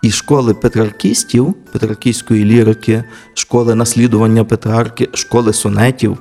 [0.02, 6.18] І школи петраркістів, петраркійської лірики, школи наслідування Петрарки, школи сонетів,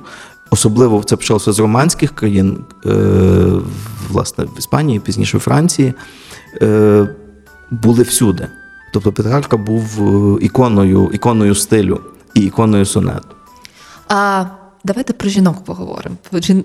[0.50, 2.90] особливо це почалося з романських країн, е,
[4.08, 5.94] власне, в Іспанії, пізніше в Франції,
[6.62, 7.08] е,
[7.70, 8.48] були всюди.
[8.92, 9.84] Тобто Петрарка був
[10.40, 12.00] е, іконою, іконою стилю
[12.34, 13.28] і іконою сонету.
[14.08, 14.44] А,
[14.84, 16.16] давайте про жінок поговоримо.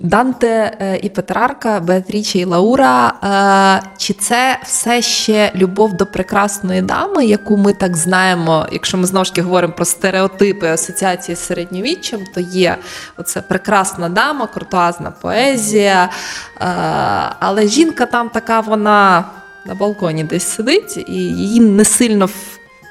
[0.02, 3.12] Данте е, і Петрарка, Беатріче і Лаура.
[3.24, 9.06] Е, Чи це все ще любов до прекрасної дами, яку ми так знаємо, якщо ми
[9.06, 12.76] знову ж таки говоримо про стереотипи асоціації з середньовіччям, то є
[13.16, 16.10] оце прекрасна дама, куртуазна поезія.
[17.38, 19.24] Але жінка там така, вона
[19.68, 22.28] на балконі десь сидить, і її не сильно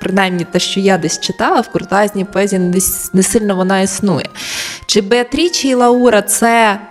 [0.02, 4.30] принаймні те, що я десь читала, в куртуазній поезії десь не сильно вона існує.
[4.86, 6.82] Чи Беатрічі і Лаура це,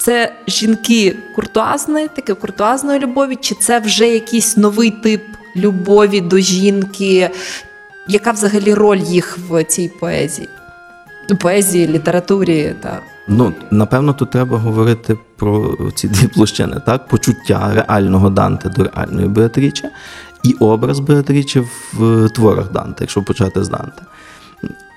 [0.00, 5.22] це жінки куртуазної, таке куртуазної любові, чи це вже якийсь новий тип
[5.56, 7.30] любові до жінки?
[8.08, 10.48] Яка взагалі роль їх в цій поезії?
[11.30, 17.08] Ну, Поезії, літературі та Ну, напевно, тут треба говорити про ці дві площини, так?
[17.08, 19.90] Почуття реального Данте до реальної Беатріче
[20.44, 24.02] і образ Беатріче в творах Данте, якщо почати з Данте.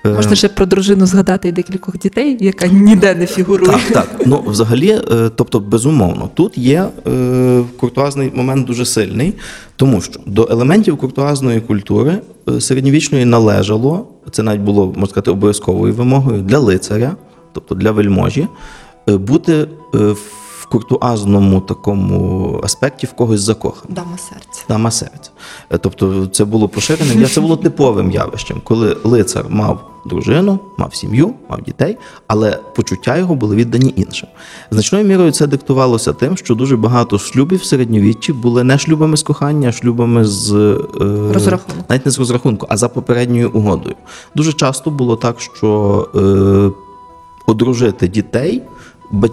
[0.06, 3.72] Е, можна ще про дружину згадати і декількох дітей, яка ніде не фігурує.
[3.72, 4.22] Так, так.
[4.26, 9.34] Ну, взагалі, е, тобто, безумовно, тут є е, куртуазний момент дуже сильний,
[9.76, 12.18] тому що до елементів куртуазної культури
[12.60, 17.16] середньовічної належало, це навіть було, можна сказати, обов'язковою вимогою для лицаря,
[17.56, 18.48] тобто для вельможі,
[19.08, 23.94] е, бути е, в куртуазному такому аспекті в когось закоханим.
[23.94, 24.62] Дама серця.
[24.68, 25.30] Дама серця.
[25.70, 31.34] Е, Тобто це було поширеним, це було типовим явищем, коли лицар мав дружину, мав сім'ю,
[31.50, 34.28] мав дітей, але почуття його були віддані іншим.
[34.70, 39.22] Значною мірою це диктувалося тим, що дуже багато шлюбів в середньовіччі були не шлюбами з
[39.22, 40.52] кохання, а шлюбами з
[41.34, 41.84] Розрахунку.
[41.88, 43.94] навіть не з розрахунку, а за попередньою угодою.
[44.34, 46.08] Дуже часто було так, що
[47.46, 48.62] одружити дітей,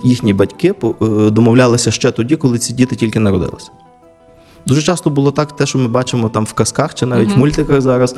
[0.03, 3.71] їхні батьки е, домовлялися ще тоді, коли ці діти тільки народилися.
[4.65, 7.81] Дуже часто було так, те, що ми бачимо там в казках чи навіть в мультиках
[7.81, 8.15] зараз,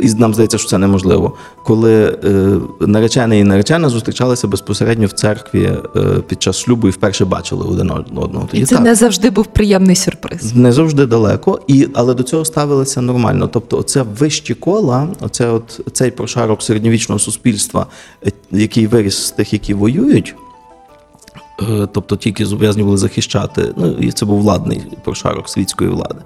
[0.00, 1.32] і нам здається, що це неможливо.
[1.64, 7.24] Коли е, наречений і наречена зустрічалися безпосередньо в церкві е, під час шлюбу і вперше
[7.24, 8.44] бачили один одного.
[8.46, 8.84] І Тоді це так.
[8.84, 10.54] не завжди був приємний сюрприз.
[10.54, 13.48] Не завжди далеко, і, але до цього ставилися нормально.
[13.52, 17.86] Тобто, оце вищі кола, оце от, цей прошарок середньовічного суспільства,
[18.26, 20.34] е, який виріс з тих, які воюють,
[21.60, 26.20] е, тобто тільки зобов'язані були захищати, ну і це був владний прошарок світської влади.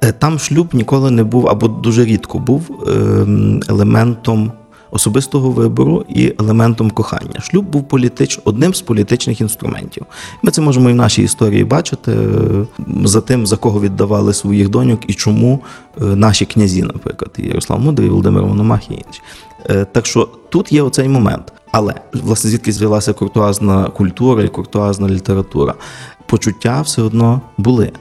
[0.00, 4.52] Е, Там шлюб ніколи не був, або дуже рідко був ем, елементом
[4.90, 7.40] особистого вибору і елементом кохання.
[7.40, 10.06] Шлюб був політич, одним з політичних інструментів.
[10.42, 12.66] Ми це можемо і в нашій історії бачити е,
[13.04, 15.60] за тим, за кого віддавали своїх доньок і чому
[16.02, 19.20] е, наші князі, наприклад, Ярослав Мудрий, Володимир Мономах і інші.
[19.70, 21.52] Е, Так що тут є оцей момент.
[21.72, 25.74] Але власне звідки з'явилася куртуазна культура і куртуазна література?
[26.26, 27.92] Почуття все одно були.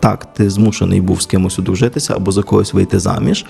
[0.00, 3.46] Так, ти змушений був з кимось одружитися або за когось вийти заміж,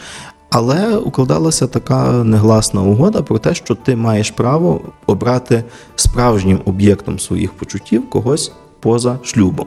[0.51, 5.65] але укладалася така негласна угода про те, що ти маєш право обрати
[5.97, 9.67] справжнім об'єктом своїх почуттів когось поза шлюбом.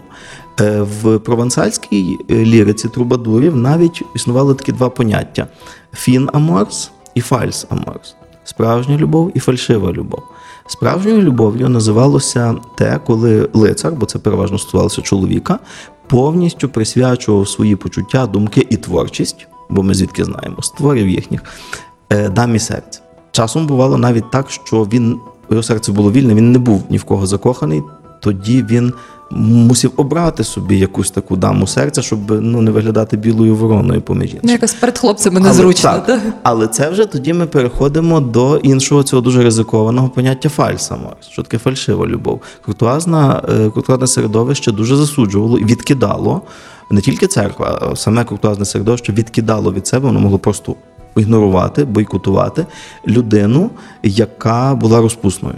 [0.62, 5.48] Е, В провансальській е, ліриці трубадурів навіть існували такі два поняття:
[5.94, 8.16] fin amors і fals amors.
[8.44, 10.24] Справжня любов і фальшива любов.
[10.68, 15.60] Справжньою любов'ю називалося те, коли лицар, бо це переважно стосувалося чоловіка,
[16.08, 21.44] повністю присвячував свої почуття, думки і творчість, бо ми звідки знаємо, з творів їхніх,
[22.10, 23.02] е, дамі серця.
[23.32, 27.04] Часом бувало навіть так, що він його серце було вільне, він не був ні в
[27.04, 27.84] кого закоханий.
[28.24, 28.94] Тоді він
[29.32, 34.32] мусив обрати собі якусь таку даму серця, щоб ну, не виглядати білою вороною поміж.
[34.44, 35.90] Ну, якось перед хлопцями Але- незручно.
[35.90, 36.06] так.
[36.06, 36.22] та?
[36.44, 40.96] Але це вже тоді ми переходимо до іншого цього дуже ризикованого поняття фальса.
[40.96, 41.28] Морс.
[41.30, 42.42] Що таке фальшива любов?
[42.66, 46.42] Куртуазна, е, куртуазне середовище дуже засуджувало і відкидало
[46.92, 50.76] не тільки церква, а саме куртуазне середовище відкидало від себе, воно могло просто
[51.18, 52.66] ігнорувати, бойкотувати
[53.08, 53.70] людину,
[54.04, 55.56] яка була розпусною.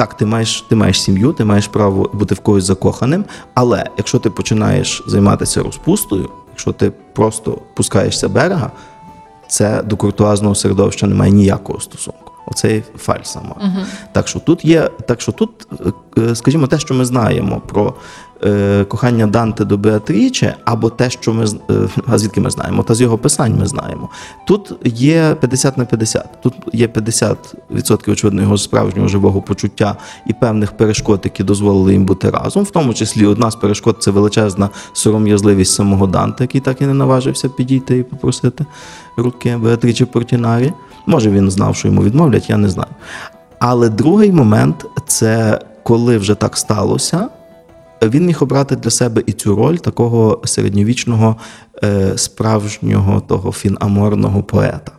[0.00, 4.18] Так, ти маєш, ти маєш сім'ю, ти маєш право бути в когось закоханим, але якщо
[4.18, 8.70] ти починаєш займатися розпустою, якщо ти просто пускаєшся берега,
[9.48, 12.32] це до куртуазного середовища не має ніякого стосунку.
[12.46, 13.56] Оцей фальс сама.
[14.12, 15.50] Так що тут є, так що тут,
[16.18, 17.92] е, скажімо, те, що ми знаємо про е,
[18.88, 21.74] кохання Данте до Беатріче, або те, що ми е,
[22.06, 24.08] а звідки ми знаємо, та з його писань ми знаємо.
[24.46, 26.42] Тут є 50 на 50.
[26.42, 32.30] Тут є 50% очевидно його справжнього живого почуття і певних перешкод, які дозволили їм бути
[32.30, 32.64] разом.
[32.64, 36.94] В тому числі одна з перешкод це величезна сором'язливість самого Данте, який так і не
[36.94, 38.66] наважився підійти і попросити
[39.16, 40.72] руки Беатрічі Портінарі.
[41.06, 42.90] Може, він знав, що йому відмовлять, я не знаю.
[43.58, 47.28] Але другий момент це коли вже так сталося,
[48.02, 51.36] він міг обрати для себе і цю роль такого середньовічного
[51.84, 54.92] е, справжнього того фінаморного поета.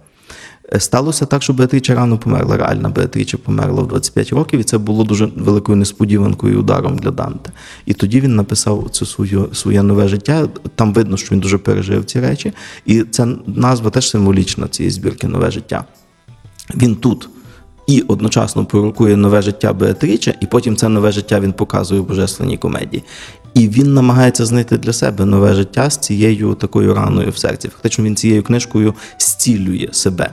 [0.74, 2.58] Е, Сталося так, що Беатріча рано померла.
[2.58, 7.12] Реальна Беатріча померла в 25 років, і це було дуже великою несподіванкою і ударом для
[7.12, 7.52] Данте.
[7.86, 10.48] І тоді він написав це своє, своє нове життя.
[10.76, 12.54] Там видно, що він дуже пережив ці речі.
[12.86, 15.86] І ця назва теж символічна цієї збірки Нове життя.
[16.76, 17.30] Він тут
[17.92, 22.58] і одночасно пророкує нове життя Беатріче, і потім це нове життя він показує в божественній
[22.58, 23.04] комедії.
[23.54, 27.68] І він намагається знайти для себе нове життя з цією такою раною в серці.
[27.68, 30.30] Фактично, він цією книжкою зцілює себе,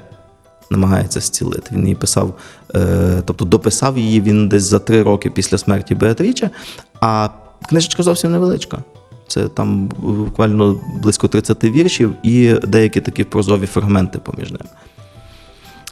[0.70, 1.70] намагається зцілити.
[1.72, 2.34] Він її писав,
[2.74, 6.50] е, тобто дописав її він десь за три роки після смерті Беатріче,
[7.00, 7.28] а
[7.68, 8.78] книжечка зовсім невеличка.
[9.28, 14.70] Це там буквально близько 30 віршів і деякі такі прозові фрагменти поміж ними.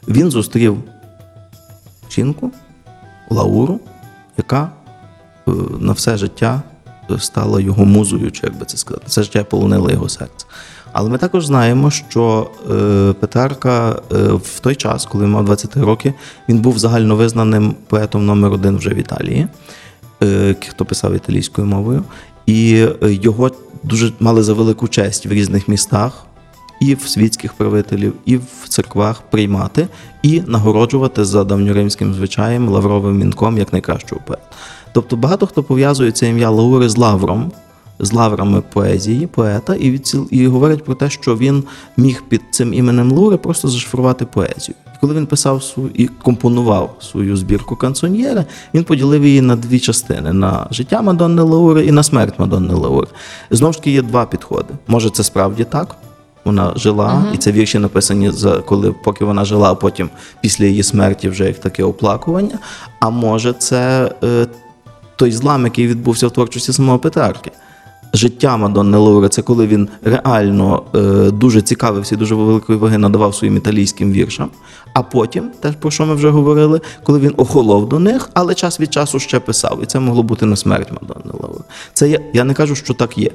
[0.09, 0.76] він зустрів
[2.11, 2.53] жінку,
[3.30, 3.80] Лауру,
[4.36, 4.70] яка
[5.49, 6.62] е, на все життя
[7.18, 10.47] стала його музою, чи як би це сказати, все життя полонила його серце.
[10.99, 15.82] Але ми також знаємо, що е, Петрарка е, в той час, коли він мав 23
[15.82, 16.14] роки,
[16.49, 19.49] він був загальновизнаним поетом номер один вже в Італії,
[20.22, 22.05] е, хто писав італійською мовою,
[22.47, 23.51] і його
[23.82, 26.26] дуже мали за велику честь в різних містах.
[26.80, 29.88] І в світських правителів, і в церквах приймати
[30.22, 34.42] і нагороджувати за давньоримським звичаєм лавровим вінком як найкращого поета.
[34.92, 37.53] Тобто багато хто пов'язує це ім'я Лаури з лавром,
[37.99, 41.64] з лаврами поезії, поета, і, відціл, і говорять про те, що він
[41.97, 44.74] міг під цим іменем Лаури просто зашифрувати поезію.
[44.94, 48.44] І коли він писав свою і компонував свою збірку канцоньєри,
[48.74, 53.09] він поділив її на дві частини: на життя Мадонни Лаури і на смерть Мадонни Лаури.
[53.51, 54.74] Знову ж таки, є два підходи.
[54.86, 55.97] Може, це справді так.
[56.44, 60.82] Вона жила, і це вірші написані за коли, поки вона жила, а потім після її
[60.82, 62.59] смерті вже як таке оплакування.
[63.01, 64.47] А може, це е,
[65.16, 67.51] той злам, який відбувся в творчості самого Петрарки.
[68.17, 70.99] Життя Мадонни Лаури це коли він реально е,
[71.31, 74.51] дуже цікавився і дуже великої ваги надавав своїм італійським віршам.
[74.93, 78.81] А потім, теж про що ми вже говорили, коли він охолов до них, але час
[78.81, 79.79] від часу ще писав.
[79.83, 81.64] І це могло бути на смерть Мадонни Лаури.
[81.93, 83.31] Це я, я не кажу, що так є,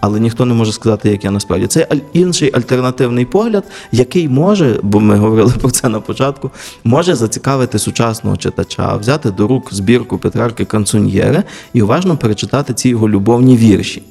[0.00, 1.66] але ніхто не може сказати, як я насправді.
[1.66, 6.50] Це інший альтернативний погляд, який може, бо ми говорили про це на початку,
[6.84, 13.08] може зацікавити сучасного читача, взяти до рук збірку Петрарки Канцуньєре і уважно перечитати ці його
[13.08, 14.02] любовні вірші.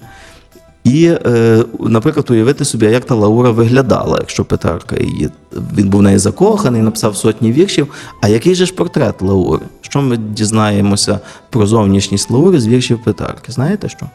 [0.86, 5.30] І, е, наприклад, уявити собі, як та Лаура виглядала, якщо Петрарка її
[5.78, 7.88] він був в неї закоханий, написав сотні віршів.
[8.22, 9.66] А який же ж портрет Лаури?
[9.82, 11.20] Що ми дізнаємося
[11.50, 13.52] про зовнішність Лаури з віршів Петрарки?
[13.52, 14.06] Знаєте що?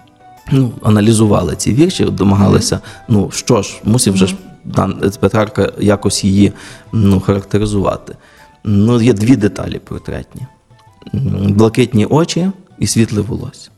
[0.53, 2.81] Ну, аналізували ці вірші, домагалися.
[3.09, 4.37] Ну що ж, мусив же ж
[5.21, 6.53] Петрарка якось її
[6.93, 8.17] ну, характеризувати.
[8.65, 10.43] Ну, є дві деталі портретні:
[11.49, 13.71] блакитні очі і світле волосся.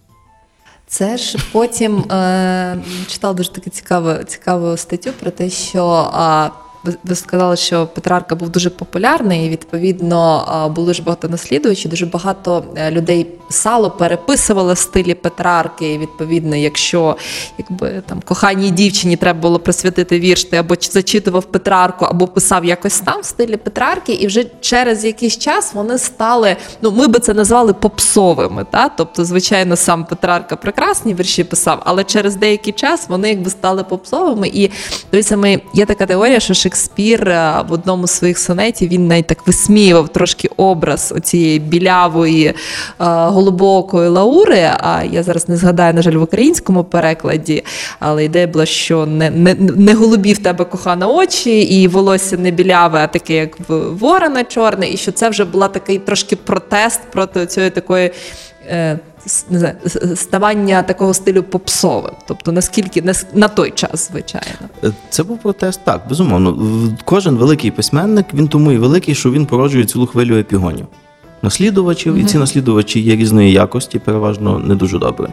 [0.93, 6.49] Це ж потім е, читала дуже таку цікаву, цікаву статтю про те, що а,
[6.85, 12.64] ви, сказали, що Петрарка був дуже популярний, і відповідно було дуже багато наслідувачів, дуже багато
[12.76, 13.26] е, людей
[13.99, 15.93] переписували в стилі Петрарки.
[15.93, 17.16] І відповідно, якщо
[17.59, 23.01] якби там коханій дівчині треба було присвятити вірш, ти або зачитував Петрарку, або писав якось
[23.01, 26.57] там в стилі Петрарки, і вже через якийсь час вони стали.
[26.83, 28.66] Ну, ми би це назвали попсовими.
[28.70, 28.89] Та?
[28.89, 34.49] Тобто, звичайно, сам Петрарка прекрасні вірші писав, але через деякий час вони якби стали попсовими.
[34.49, 34.70] І
[35.11, 39.27] той самий є така теорія, що Шекспір е, в одному з своїх сонетів він навіть
[39.27, 42.55] так висміював трошки образ цієї білявої е,
[43.07, 44.70] голубокої Лаури.
[44.81, 47.64] А я зараз не згадаю, на жаль, в українському перекладі,
[48.01, 52.51] але ідея була, що не, не, не голубі в тебе кохана очі, і волосся не
[52.51, 57.01] біляве, а таке, як в ворона чорне, і що це вже була такий трошки протест
[57.11, 58.11] проти цієї такої.
[59.27, 59.75] Е, Не знаю,
[60.16, 64.68] ставання такого стилю попсовим, тобто наскільки нас- на той час, звичайно.
[64.85, 66.59] Е, Це був протест, так, безумовно.
[67.05, 70.87] Кожен великий письменник, він тому і великий, що він породжує цілу хвилю епігонів.
[71.45, 75.27] наслідувачів, і ці наслідувачі є різної якості, переважно не дуже добрі.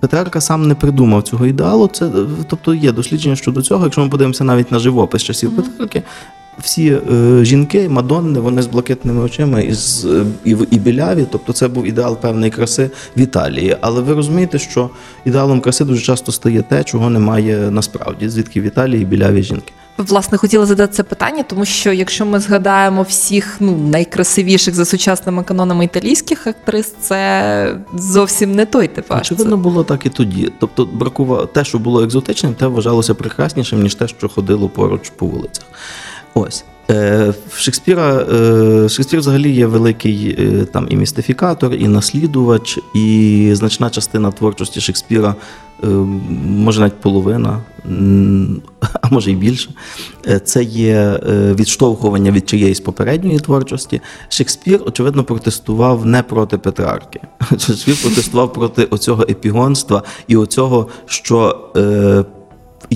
[0.00, 1.86] Петрарка сам не придумав цього ідеалу.
[1.88, 2.10] Це
[2.48, 3.84] тобто є дослідження щодо цього.
[3.84, 6.02] Якщо ми подивимося навіть на живопис часів Петрарки,
[6.62, 11.52] всі е, жінки, мадонни, вони з блакитними очима і, з, е, і, і біляві, тобто
[11.52, 13.76] це був ідеал певної краси в Італії.
[13.80, 14.90] Але ви розумієте, що
[15.24, 19.72] ідеалом краси дуже часто стає те, чого немає насправді, звідки в Італії біляві жінки.
[19.98, 25.42] Власне, хотіла задати це питання, тому що якщо ми згадаємо всіх ну найкрасивіших за сучасними
[25.42, 29.20] канонами італійських актрис, це зовсім не той типаж.
[29.20, 30.52] Очевидно, було так і тоді.
[30.60, 35.26] Тобто, бракувало те, що було екзотичним, те вважалося прекраснішим, ніж те, що ходило поруч по
[35.26, 35.64] вулицях.
[36.34, 36.64] Ось.
[36.90, 43.50] Е, В Шекспіра е, Шекспір взагалі є великий е, там і містифікатор, і наслідувач, і
[43.54, 45.34] значна частина творчості Шекспіра,
[46.46, 47.60] може навіть половина,
[49.02, 49.70] а може й більше.
[50.44, 51.20] Це є
[51.58, 54.00] відштовхування від чиєїсь попередньої творчості.
[54.28, 57.20] Шекспір, очевидно, протестував не проти Петрарки.
[57.58, 62.24] Шекспір протестував проти оцього епігонства і оцього, що.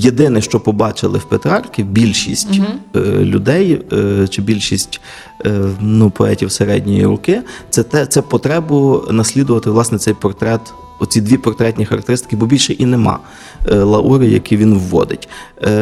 [0.05, 2.61] Єдине, що побачили в Петрарки, більшість
[2.96, 5.00] е, людей е, чи більшість
[5.46, 10.61] е, ну, поетів середньої руки, це те, це потребу наслідувати власне цей портрет,
[11.00, 13.18] оці дві портретні характеристики, бо більше і нема
[13.70, 15.28] лаури, які він вводить.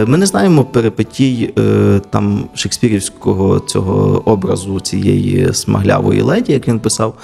[0.07, 7.15] Ми не знаємо перипетій е, там шекспірівського цього образу цієї смаглявої леді, як він писав,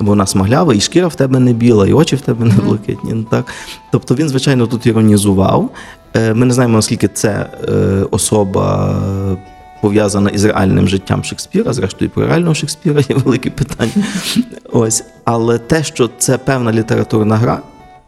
[0.00, 3.12] бо вона смаглява, і шкіра в тебе не біла, і очі в тебе не блакитні.
[3.14, 3.46] Ну, так.
[3.92, 5.70] Тобто він, звичайно, тут іронізував.
[6.14, 7.72] Е, Ми не знаємо, наскільки це е,
[8.10, 8.96] особа
[9.80, 11.72] пов'язана із реальним життям Шекспіра.
[11.72, 14.06] Зрештою, про реального Шекспіра є велике питання.
[14.72, 15.04] Ось.
[15.24, 17.58] Але те, що це певна літературна гра,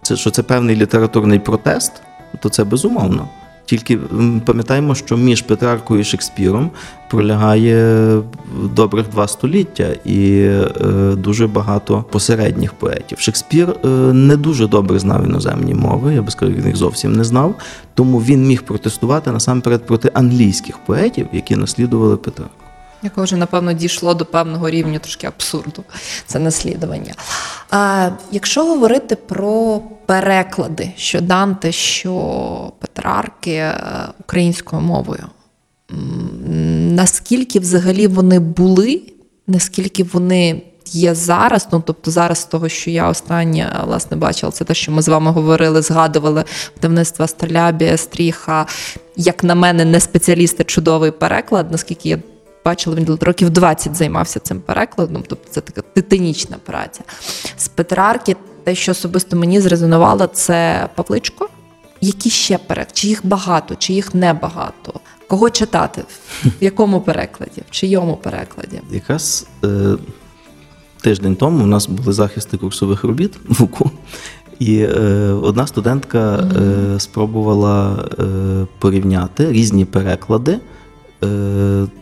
[0.03, 1.93] це що це певний літературний протест,
[2.41, 3.29] то це безумовно.
[3.67, 3.99] Тільки
[4.47, 6.71] пам'ятаємо, що між Петраркою і Шекспіром
[7.11, 8.19] пролягає
[8.77, 10.67] добрих два століття і е,
[11.17, 13.19] дуже багато посередніх поетів.
[13.19, 17.25] Шекспір е, не дуже добре знав іноземні мови, я би сказав, він їх зовсім не
[17.25, 17.55] знав,
[17.95, 22.64] тому він міг протестувати насамперед проти англійських поетів, які наслідували Петрарку.
[23.05, 25.85] Якого вже, напевно, дійшло до певного рівня трошки абсурду,
[26.27, 27.15] це наслідування.
[27.71, 33.79] А, якщо говорити про переклади, що Данте, що Петрарки е,
[34.21, 35.25] українською мовою,
[36.91, 39.03] наскільки взагалі вони були,
[39.47, 41.69] наскільки вони є зараз?
[41.73, 45.31] Ну тобто зараз того, що я останнє власне бачила, це те, що ми з вами
[45.31, 46.45] говорили, згадували
[46.77, 48.67] видавництва Столябія, Стріха.
[49.17, 52.19] Як на мене, не спеціалісти, чудовий переклад, наскільки я
[52.65, 57.01] бачила, він років 20 займався цим перекладом, тобто це така титанічна праця.
[57.57, 61.49] З Петрарки, те, що особисто мені зрезонувало, це Павличко.
[62.01, 62.91] Які ще переклади?
[62.93, 65.01] Чи їх багато, чи їх небагато?
[65.29, 66.03] Кого читати?
[66.45, 67.63] В якому перекладі?
[67.69, 68.81] В чийому перекладі?
[68.91, 69.97] Якраз е,
[71.01, 73.91] тиждень тому у нас були захисти курсових робіт в УКУ,
[74.59, 74.99] і е,
[75.43, 78.25] одна студентка е, спробувала е,
[78.79, 80.59] порівняти різні переклади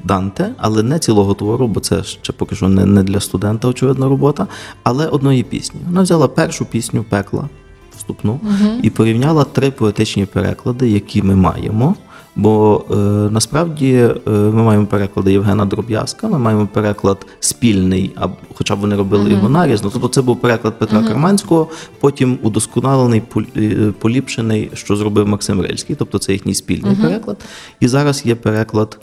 [0.04, 4.08] Данте, але не цілого твору, бо це ще поки що не, не для студента, очевидна
[4.08, 4.46] робота,
[4.82, 5.80] але одної пісні.
[5.86, 7.48] Вона взяла першу пісню пекла
[7.96, 8.40] вступну
[8.82, 11.94] і порівняла три поетичні переклади, які ми маємо.
[12.36, 12.94] Бо е,
[13.30, 18.96] насправді е, ми маємо переклади Євгена Дроб'язка, ми маємо переклад спільний, а хоча б вони
[18.96, 19.90] робили його нарізно.
[19.92, 21.68] Тобто це був переклад Петра Карманського,
[22.00, 23.22] потім удосконалений,
[23.56, 27.36] е, поліпшений, що зробив Максим Рильський, тобто це їхній спільний переклад.
[27.80, 28.98] І зараз є переклад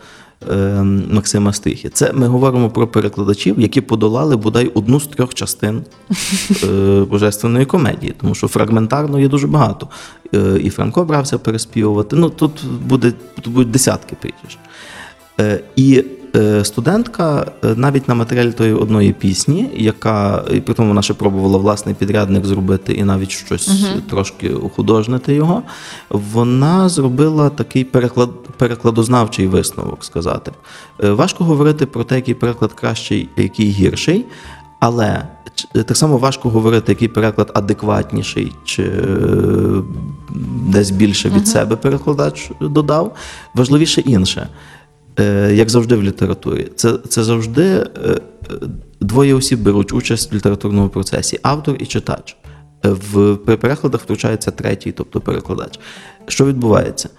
[1.11, 1.89] Максима Стихи.
[1.89, 5.81] Це ми говоримо про перекладачів, які подолали бодай одну з трьох частин
[6.63, 9.87] е, божественної комедії, тому що фрагментарно є дуже багато.
[10.35, 12.15] Е, і Франко брався переспівувати.
[12.15, 14.57] Ну тут буде тут будуть десятки прізвищ.
[15.39, 16.03] Е, І
[16.63, 21.57] студентка е, навіть на матеріалі тої одної пісні, яка і при тому вона ще пробувала
[21.57, 25.63] власний підрядник зробити і навіть щось трошки ухудожнити його.
[26.09, 30.51] Вона зробила такий переклад, перекладознавчий висновок сказати.
[31.03, 34.25] Е, Важко говорити про те, який переклад кращий, який гірший,
[34.79, 35.23] але
[35.73, 39.03] так само важко говорити, який переклад адекватніший, чи е,
[40.67, 43.15] десь більше від себе перекладач додав.
[43.53, 44.47] Важливіше інше.
[45.19, 47.87] Е, Як завжди в літературі, це, це завжди е,
[48.99, 52.37] двоє осіб беруть участь в літературному процесі автор і читач.
[52.85, 55.79] Е, В при перекладах втручається третій, тобто перекладач.
[56.27, 57.09] Що відбувається?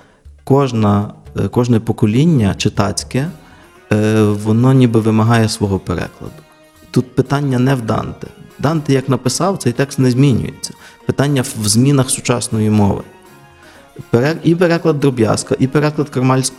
[0.45, 1.15] Кожна,
[1.51, 3.31] кожне покоління читацьке,
[4.29, 6.33] воно ніби вимагає свого перекладу.
[6.91, 8.27] Тут питання не в Данте.
[8.59, 10.75] Данте, як написав, цей текст не змінюється.
[11.07, 13.03] Питання в змінах сучасної мови.
[14.45, 16.09] І переклад Дроб'язка, і переклад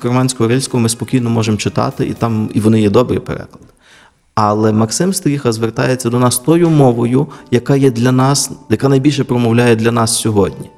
[0.01, 3.65] Карманського Рильського ми спокійно можемо читати, і там і вони є добрі переклади.
[4.35, 9.75] Але Максим Стріха звертається до нас тою мовою, яка є для нас, яка найбільше промовляє
[9.75, 10.69] для нас сьогодні.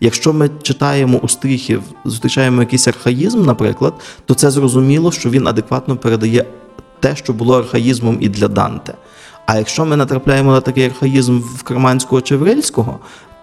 [0.00, 3.94] Якщо ми читаємо у стріхів, зустрічаємо якийсь архаїзм, наприклад,
[4.26, 6.44] то це зрозуміло, що він адекватно передає
[7.00, 8.94] те, що було архаїзмом і для Данте.
[9.46, 12.98] А якщо ми натрапляємо на такий архаїзм в Керманського чи Врильського,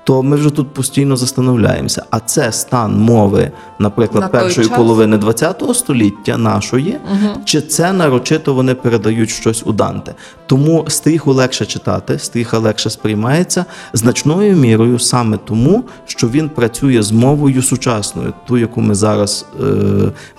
[0.07, 2.03] то ми вже тут постійно застановляємося.
[2.11, 4.77] А це стан мови, наприклад, На першої час?
[4.77, 6.97] половини ХХ століття нашої,
[7.45, 10.13] чи це нарочито вони передають щось у Данте.
[10.45, 17.11] Тому стріху легше читати, стріха легше сприймається значною мірою саме тому, що він працює з
[17.11, 19.65] мовою сучасною, ту, яку ми зараз е,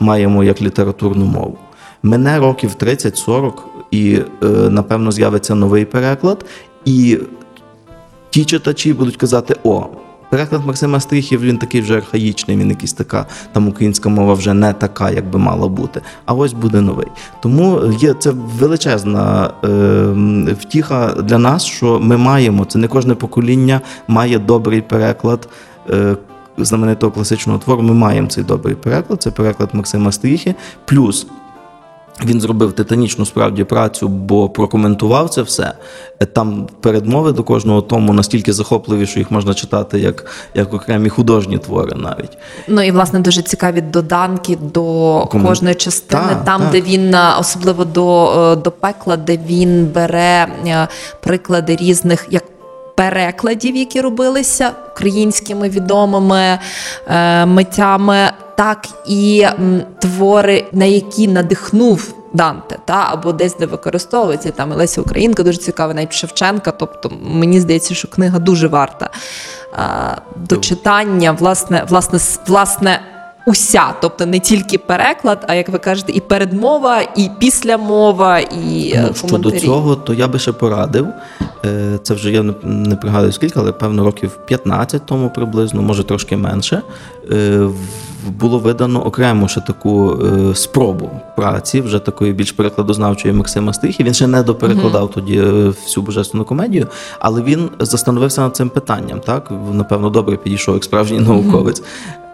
[0.00, 1.58] маємо як літературну мову.
[2.02, 3.52] Мене років 30-40,
[3.90, 6.44] і е, напевно з'явиться новий переклад.
[6.84, 7.18] І
[8.30, 9.86] ті читачі будуть казати: о,
[10.30, 14.72] переклад Максима Стріхів він такий вже архаїчний, він якийсь така, там українська мова вже не
[14.72, 16.00] така, як би мала бути.
[16.26, 17.06] А ось буде новий.
[17.42, 22.64] Тому є це величезна е, втіха для нас, що ми маємо.
[22.64, 25.48] Це не кожне покоління має добрий переклад.
[25.90, 26.16] Е,
[26.60, 29.22] Знаменитого класичного твору ми маємо цей добрий переклад.
[29.22, 30.54] Це переклад Максима Стріхи.
[30.84, 31.26] Плюс
[32.24, 35.72] він зробив титанічну справді працю, бо прокоментував це все.
[36.20, 41.08] Е, Там передмови до кожного тому настільки захопливі, що їх можна читати як, як окремі
[41.08, 42.38] художні твори навіть.
[42.68, 44.82] Ну і власне дуже цікаві доданки до
[45.24, 46.70] Комен- кожної частини, Так, там, так.
[46.70, 50.48] де він е, особливо до, е, до пекла, де він бере
[51.20, 52.44] приклади різних як.
[52.98, 56.58] Перекладів, які робилися українськими відомими
[57.08, 64.50] е, митями, так і м, твори, на які надихнув Данте, та або десь де використовується
[64.50, 66.70] там Леся Українка дуже цікава, навіть Шевченка.
[66.70, 69.10] Тобто мені здається, що книга дуже варта
[69.74, 69.78] е,
[70.48, 73.00] до читання, власне, власне, власне.
[73.46, 79.04] Уся, тобто не тільки переклад, а як ви кажете, і передмова, і післямова, і е,
[79.08, 81.06] Ну, щодо цього, то я би ще порадив.
[81.64, 86.36] е, Це вже я не пригадую скільки, але певно років 15 тому приблизно, може трошки
[86.36, 86.82] менше.
[87.32, 87.68] Е,
[88.40, 94.04] Було видано окремо ще таку е, спробу праці, вже такої більш перекладознавчої Максима Стріхи.
[94.04, 96.86] Він ще не доперекладав тоді е, всю божественну комедію,
[97.18, 99.20] але він застановився над цим питанням.
[99.20, 101.82] Так напевно, добре підійшов як справжній науковець.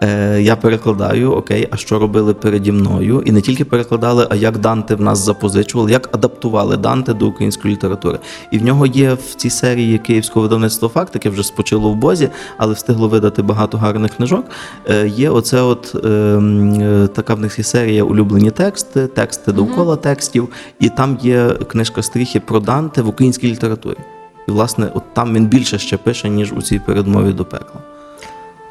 [0.03, 3.23] Е, Я перекладаю, окей, а що робили переді мною?
[3.25, 7.73] І не тільки перекладали, а як Данте в нас запозичували, як адаптували Данте до української
[7.73, 8.19] літератури.
[8.51, 12.29] І в нього є в цій серії Київського видавництва факт, яке вже спочило в Бозі,
[12.57, 14.45] але встигло видати багато гарних книжок.
[14.89, 19.51] Е, Є оце от е, м, е, така в них є серія улюблені тексти, тексти
[19.51, 23.97] довкола текстів, і там є книжка стріхи про Данте в українській літературі.
[24.47, 27.81] І, власне, от там він більше ще пише, ніж у цій передмові до пекла.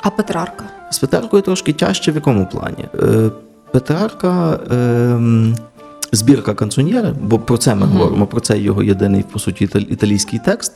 [0.02, 0.64] А Петрарка?
[0.90, 2.88] З Петраркою трошки тяжче в якому плані?
[2.94, 3.30] Е,
[3.72, 4.60] Петрарка.
[4.72, 5.54] Е,
[6.12, 10.72] Збірка канцоньєри, бо про це ми говоримо, про це його єдиний, по суті, італійський текст.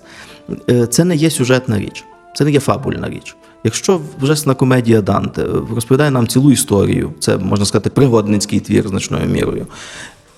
[0.90, 3.36] Це не є сюжетна річ, це не є фабульна річ.
[3.64, 9.66] Якщо божественна комедія Данте розповідає нам цілу історію, це можна сказати пригодницький твір значною мірою,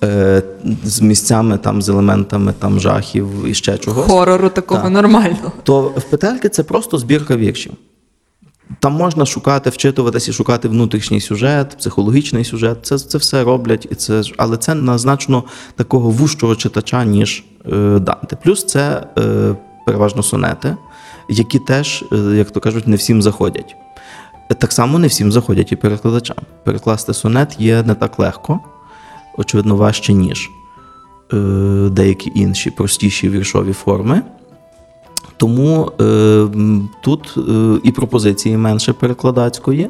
[0.03, 0.43] е,
[0.83, 4.91] з місцями, там, з елементами там, жахів і ще чогось Хорору такого Так.
[4.91, 5.51] нормального.
[5.63, 7.73] то в Петрарки це просто збірка віршів.
[8.79, 12.77] Там можна шукати, вчитуватися і шукати внутрішній сюжет, психологічний сюжет.
[12.81, 15.43] Це, це все роблять, і це, але це на значно
[15.75, 18.37] такого вужчого читача, ніж е, Данте.
[18.43, 20.75] Плюс це е, переважно сонети,
[21.31, 23.75] які теж, е, як то кажуть, не всім заходять.
[24.59, 26.37] Так само не всім заходять і перекладачам.
[26.63, 28.59] Перекласти сонет є не так легко,
[29.37, 30.49] очевидно, важче, ніж
[31.33, 31.37] е,
[31.91, 34.21] деякі інші простіші віршові форми.
[35.37, 36.47] Тому е,
[37.01, 37.37] тут
[37.83, 39.89] і пропозиції менше перекладацької,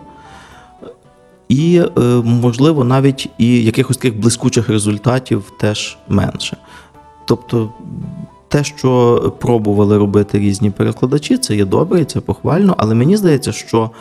[1.50, 1.82] і,
[2.24, 6.58] можливо, навіть і якихось таких блискучих результатів теж менше.
[7.26, 7.70] Тобто,
[8.52, 13.52] те, що пробували робити різні перекладачі, це є добре, і це похвально, але мені здається,
[13.52, 13.92] що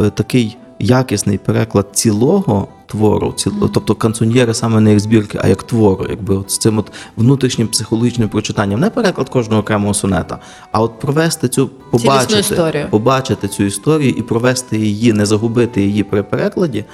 [0.00, 5.62] е, такий якісний переклад цілого твору, ціл- тобто канцоньєри саме не як збірки, а як
[5.62, 10.38] твору, якби от з цим от внутрішнім психологічним прочитанням, не переклад кожного окремого сонета,
[10.72, 12.42] а от провести цю побачити,
[12.90, 16.84] побачити цю історію і провести її, не загубити її при перекладі.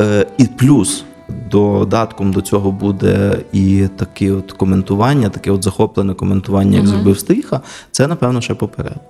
[0.00, 1.04] Е, І плюс
[1.50, 7.60] додатком до цього буде і таке от коментування, таке от захоплене коментування, як зробив Стріха,
[7.90, 9.00] це, напевно, ще поперед.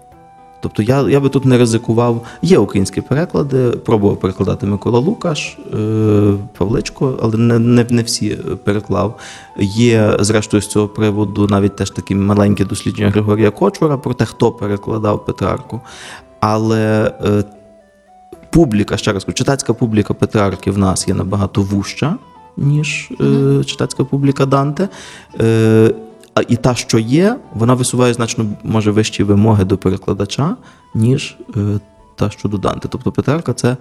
[0.61, 2.23] Тобто я, я би тут не ризикував.
[2.43, 9.19] Є українські переклади, пробував перекладати Микола Лукаш, е, Павличко, але не, не, не всі переклав.
[9.59, 14.53] Є, зрештою, з цього приводу навіть теж такі маленькі дослідження Григорія Кочура про те, хто
[14.53, 15.81] перекладав Петрарку.
[16.41, 17.45] Але е,
[18.51, 22.17] публіка, ще раз кажу, читацька публіка Петрарки в нас є набагато вужча,
[22.57, 24.89] ніж е, читацька публіка Данте.
[25.41, 25.95] Е,
[26.35, 30.57] а і та, що є, вона висуває значно може вищі вимоги до перекладача,
[30.95, 31.81] ніж е,
[32.17, 32.89] та, що до Данте.
[32.89, 33.77] Тобто Петрарка це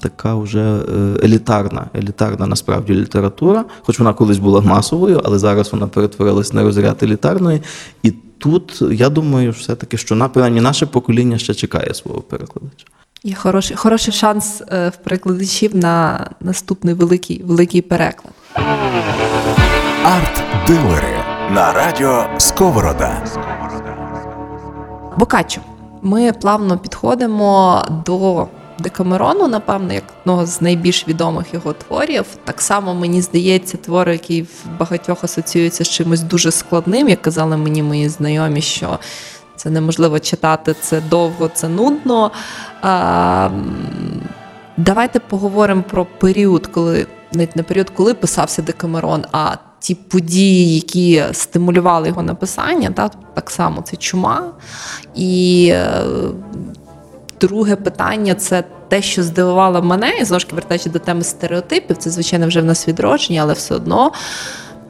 [0.00, 0.84] така вже е,
[1.24, 7.02] елітарна, елітарна насправді література, хоч вона колись була масовою, але зараз вона перетворилась на розряд
[7.02, 7.62] елітарної.
[8.02, 12.86] І тут я думаю, все-таки, що на принаймні наше покоління ще чекає свого перекладача.
[13.24, 18.34] Є хороший, хороший шанс е, в перекладачів на наступний великий, великий переклад.
[20.04, 21.16] Арт-дилери
[21.50, 23.24] на радіо Сковорода.
[25.16, 25.60] Бокаччо.
[26.02, 28.48] Ми плавно підходимо до
[28.78, 32.24] Декамерону, напевно, як одного з найбільш відомих його творів.
[32.44, 34.48] Так само мені здається, твор, який в
[34.78, 38.98] багатьох асоціюється з чимось дуже складним, як казали мені мої знайомі, що
[39.62, 42.30] це неможливо читати, це довго, це нудно.
[42.80, 43.50] А,
[44.76, 51.24] давайте поговоримо про період, коли навіть не період, коли писався Декамерон, а ті події, які
[51.32, 54.52] стимулювали його написання, та, так само це чума.
[55.14, 56.02] І е,
[57.40, 62.10] друге питання це те, що здивувало мене, і знову ж вертаючи до теми стереотипів, це,
[62.10, 64.12] звичайно, вже в нас відродження, але все одно.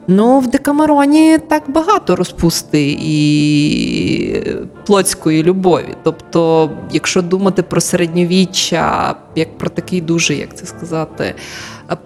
[0.07, 4.43] Ну, в Декамероні так багато розпусти і
[4.85, 5.95] плотської любові.
[6.03, 11.35] Тобто, якщо думати про середньовіччя, як про такий дуже, як це сказати,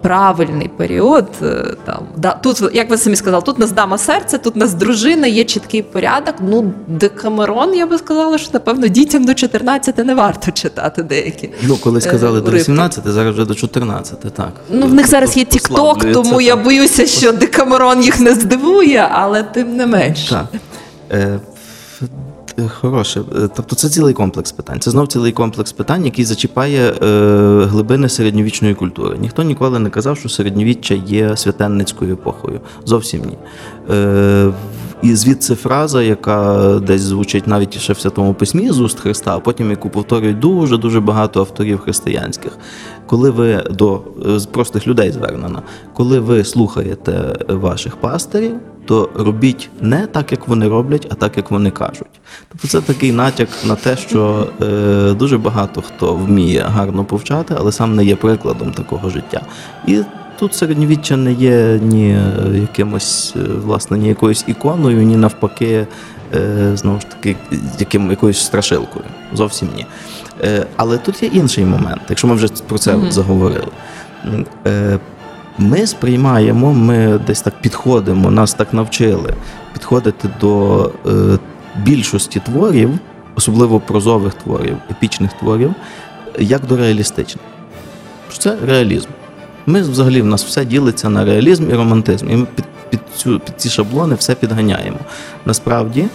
[0.02, 4.56] правильний період, е, там да, тут, як ви самі сказали, тут нас дама серця, тут
[4.56, 6.34] нас дружина, є чіткий порядок.
[6.40, 11.50] Ну, Декамерон, я би сказала, що напевно дітям до 14 не варто читати деякі.
[11.62, 12.72] Ну, коли сказали е, до уривки.
[12.72, 14.52] 18, зараз вже до 14, так.
[14.70, 19.08] Ну, в них зараз є TikTok, Послаблюється, тому я боюся, що Декамерон їх не здивує,
[19.12, 20.22] але тим не менш.
[20.24, 20.46] Так.
[22.58, 23.20] Е, Хороше.
[23.20, 24.80] Е, Тобто це цілий комплекс питань.
[24.80, 29.16] Це знов цілий комплекс питань, який зачіпає е, глибини середньовічної культури.
[29.20, 32.60] Ніхто ніколи не казав, що середньовіччя є святенницькою епохою.
[32.84, 33.36] Зовсім ні.
[33.94, 34.52] Е,
[35.02, 39.40] і звідси фраза, яка десь звучить навіть ще в Святому Письмі з уст Христа, а
[39.40, 42.58] потім яку повторюють дуже дуже багато авторів християнських.
[43.06, 48.54] Коли ви до е, простих людей звернена, коли ви слухаєте ваших пастирів,
[48.88, 52.20] то робіть не так, як вони роблять, а так, як вони кажуть.
[52.48, 57.72] Тобто це такий натяк на те, що е, дуже багато хто вміє гарно повчати, але
[57.72, 59.40] сам не є прикладом такого життя.
[59.86, 60.00] І
[60.38, 65.86] тут середньовіччя не є ні е, якимось, е, власне, ні якоюсь іконою, ні навпаки,
[66.34, 67.36] е, знову ж таки,
[67.78, 69.04] яким, якоюсь страшилкою.
[69.32, 69.86] Зовсім ні.
[70.76, 73.12] Але тут є інший момент, якщо ми вже про це Мгм.
[73.12, 73.68] заговорили.
[75.58, 79.34] Ми сприймаємо, ми десь так підходимо, нас так навчили
[79.72, 80.90] підходити до
[81.76, 82.90] більшості творів,
[83.34, 85.74] особливо прозових творів, епічних творів,
[86.38, 87.44] як до реалістичних.
[88.38, 89.08] Це реалізм.
[89.68, 92.30] Ми взагалі в нас все ділиться на реалізм і романтизм.
[92.30, 94.98] І ми під, під, цю, під ці шаблони все підганяємо.
[95.46, 96.06] Насправді,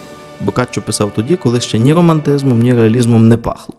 [0.41, 3.75] Бокаччо писав тоді, коли ще ні романтизмом, ні реалізмом не пахло.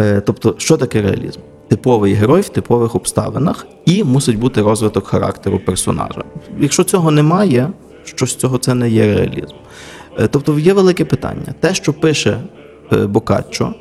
[0.00, 1.40] Е, тобто, що таке реалізм?
[1.68, 6.24] Типовий герой в типових обставинах і мусить бути розвиток характеру персонажа.
[6.58, 7.70] Якщо цього немає,
[8.04, 9.54] що з цього це не є реалізм.
[10.18, 11.54] Е, тобто є велике питання.
[11.60, 12.40] Те, що пише
[12.92, 13.74] е, Бокаччо,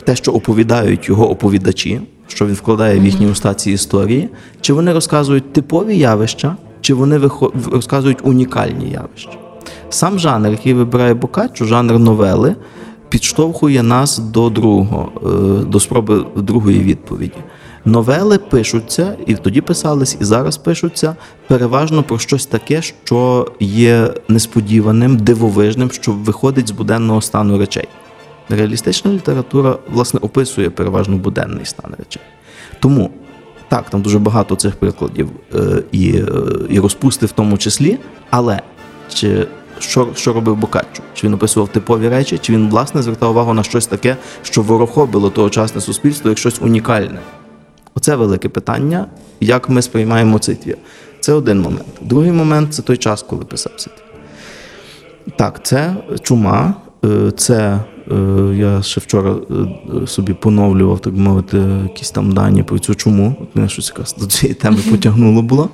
[0.00, 4.28] те, що оповідають його оповідачі, що він вкладає в їхні уста ці історії,
[4.60, 7.20] чи вони розказують типові явища, чи вони
[7.72, 9.30] розказують унікальні явища.
[9.90, 12.56] Сам жанр, який вибирає Бокаччо, жанр новели,
[13.08, 15.12] підштовхує нас до другого,
[15.60, 17.38] е, до спроби другої відповіді.
[17.84, 21.16] Новели пишуться, і тоді писались, і зараз пишуться
[21.48, 27.88] переважно про щось таке, що є несподіваним, дивовижним, що виходить з буденного стану речей.
[28.48, 32.22] Реалістична література, власне, описує переважно буденний стан речей.
[32.80, 33.10] Тому
[33.68, 36.24] так, там дуже багато цих прикладів е, і, е,
[36.68, 37.98] і розпусти в тому числі,
[38.30, 38.60] але
[39.14, 39.46] чи
[39.78, 41.02] що, що робив Бокаччо?
[41.14, 45.30] Чи він описував типові речі, чи він власне звертав увагу на щось таке, що ворохобило
[45.30, 47.18] тогочасне суспільство як щось унікальне?
[47.94, 49.06] Оце велике питання,
[49.40, 50.76] як ми сприймаємо цей твір.
[51.20, 51.84] Це один момент.
[52.00, 53.90] Другий момент це той час, коли писався.
[55.36, 56.74] Так, це чума.
[57.04, 57.80] е, Це
[58.54, 59.36] я ще вчора
[60.02, 63.36] е, собі поновлював, так би мовити, якісь там дані про цю чуму.
[63.40, 65.68] От мене щось якраз до цієї теми потягнуло було.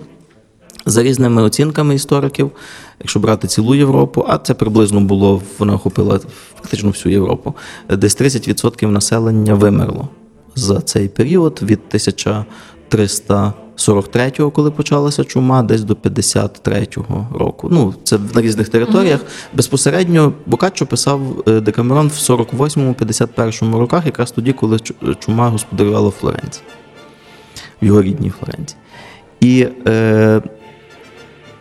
[0.86, 2.50] За різними оцінками істориків,
[3.00, 6.20] якщо брати цілу Європу, а це приблизно було, вона охопила
[6.54, 7.54] фактично всю Європу,
[7.90, 10.08] десь 30% населення вимерло
[10.54, 11.80] за цей період від
[13.78, 17.68] 1343-го, коли почалася чума, десь до 53-го року.
[17.72, 19.20] Ну, це на різних територіях.
[19.54, 24.78] Безпосередньо Бокаччо писав е, Декамерон в 48-51 роках, якраз тоді, коли
[25.18, 26.64] чума господарювала Флоренції,
[27.82, 28.80] в його рідній Флоренції.
[29.40, 30.42] І е,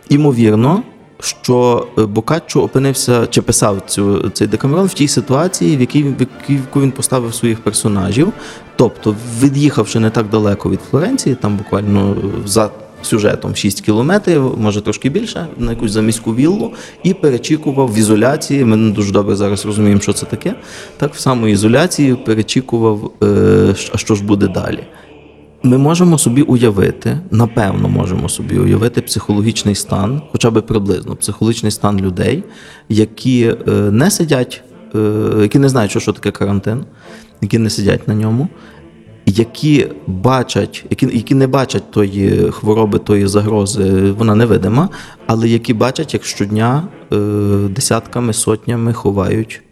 [0.08, 0.82] імовірно,
[1.20, 6.26] що е, Бокаччо опинився чи писав цю, цей декамерон в тій ситуації, в якій, в
[6.48, 8.32] яку він поставив своїх персонажів.
[8.76, 12.16] Тобто, від'їхавши не так далеко від Флоренції, там буквально
[12.46, 12.70] за
[13.02, 18.64] сюжетом 6 кілометрів, може трошки більше, на якусь заміську віллу, і перечікував в ізоляції.
[18.64, 20.54] Ми не дуже добре зараз розуміємо, що це таке.
[20.96, 24.84] Так, в самоізоляції перечікував, е, а що ж буде далі.
[25.62, 32.00] Ми можемо собі уявити, напевно, можемо собі уявити психологічний стан, хоча б приблизно психологічний стан
[32.00, 32.44] людей,
[32.88, 34.62] які е, не сидять,
[34.94, 34.98] е,
[35.42, 36.84] які не знають, що, що таке карантин,
[37.40, 38.48] які не сидять на ньому,
[39.26, 44.88] які бачать, які, які не бачать тої хвороби, тої загрози, вона невидима,
[45.26, 47.16] але які бачать, як щодня е,
[47.70, 49.62] десятками, сотнями ховають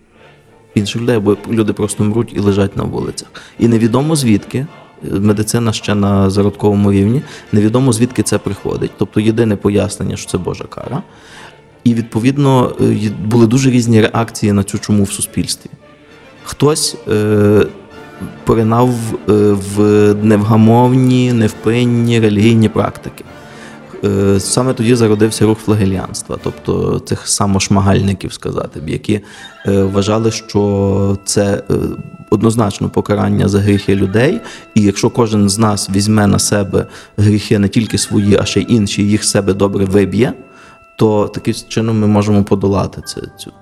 [0.75, 3.29] інших людей, бо люди просто мруть і лежать на вулицях.
[3.59, 4.67] І невідомо звідки.
[5.03, 7.23] Медицина ще на зародковому рівні,
[7.53, 8.91] невідомо звідки це приходить.
[8.99, 11.03] Тобто єдине пояснення, що це Божа кара.
[11.85, 15.71] І відповідно е, були дуже різні реакції на цю чому в суспільстві.
[16.45, 17.67] Хтось е,
[18.45, 23.25] поринав е, в невгамовні, невпинні релігійні практики.
[24.05, 29.21] Е, Саме тоді зародився рух флагеліанства, тобто цих самошмагальників, сказати б, які
[29.67, 31.75] е, вважали, що це е,
[32.31, 34.41] однозначно покарання за гріхи людей.
[34.75, 36.87] І якщо кожен з нас візьме на себе
[37.17, 40.33] гріхи не тільки свої, а ще й інші, їх себе добре виб'є,
[40.99, 43.21] то таким чином ми можемо подолати це.
[43.39, 43.53] Цю.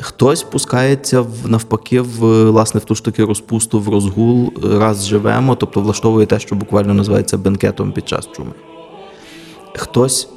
[0.00, 5.54] Хтось пускається в навпаки в власне в ту ж таки розпусту, в розгул, раз живемо,
[5.54, 8.52] тобто влаштовує те, що буквально називається бенкетом під час чуми
[9.78, 10.28] хтось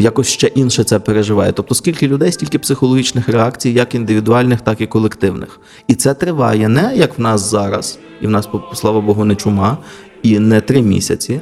[0.00, 1.52] якось ще інше це переживає.
[1.52, 5.60] Тобто, скільки людей, стільки психологічних реакцій, як індивідуальних, так і колективних.
[5.86, 9.78] І це триває не як в нас зараз, і в нас, слава Богу, не чума,
[10.22, 11.40] і не три місяці,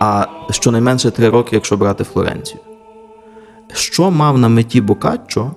[0.00, 2.60] а щонайменше три роки, якщо брати Флоренцію.
[3.72, 5.50] Що мав на меті Бокаччо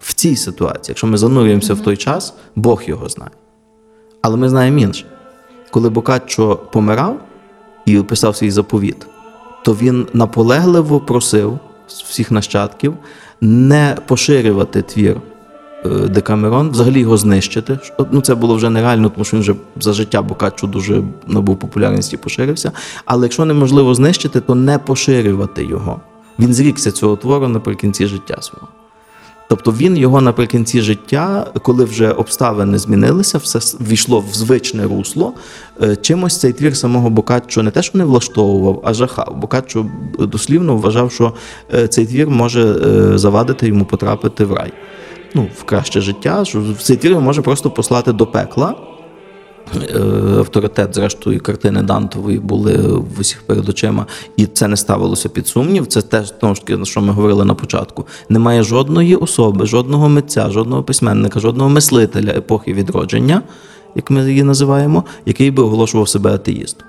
[0.00, 0.90] в цій ситуації?
[0.92, 3.30] Якщо ми занурюємося в той час, Бог його знає.
[4.22, 5.06] Але ми знаємо інше.
[5.70, 7.20] Коли Бокаччо помирав
[7.86, 9.06] і писав свій заповіт,
[9.68, 12.94] то він наполегливо просив всіх нащадків
[13.40, 15.16] не поширювати твір
[15.84, 17.78] е, Декамерон, взагалі його знищити.
[18.10, 22.16] Ну, це було вже нереально, тому що він вже за життя Бокаччо дуже набув популярності
[22.16, 22.72] і поширився.
[23.04, 26.00] Але якщо неможливо знищити, то не поширювати його.
[26.38, 28.68] Він зрікся цього твору наприкінці життя свого.
[29.48, 35.32] Тобто він його наприкінці життя, коли вже обставини змінилися, все війшло в звичне русло.
[35.82, 39.36] е, Чимось цей твір самого Бокаччо не те, що не влаштовував, а жахав.
[39.36, 39.86] Бокаччо
[40.18, 41.32] дослівно вважав, що
[41.74, 44.72] е, цей твір може е, завадити йому потрапити в рай.
[45.34, 48.74] Ну, в краще життя, що цей твір може просто послати до пекла.
[49.76, 50.00] Е,
[50.38, 54.06] авторитет, зрештою, картини Дантової були в усіх перед очима,
[54.36, 55.86] і це не ставилося під сумнів.
[55.86, 56.34] Це ж
[56.68, 58.06] на що ми говорили на початку.
[58.28, 63.42] Немає жодної особи, жодного митця, жодного письменника, жодного мислителя епохи відродження,
[63.94, 66.88] як ми її називаємо, який би оголошував себе атеїстом.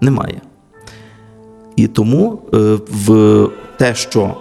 [0.00, 0.40] Немає.
[1.76, 4.34] І тому е, в те, що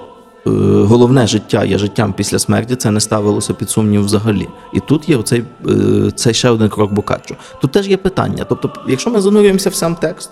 [0.86, 4.48] головне життя є життям після смерті, це не ставилося під сумнів взагалі.
[4.74, 7.36] І тут є оцей, е, цей ще один крок Бокаччо.
[7.62, 8.46] Тут теж є питання.
[8.50, 10.30] Тобто, якщо ми занурюємося в сам текст,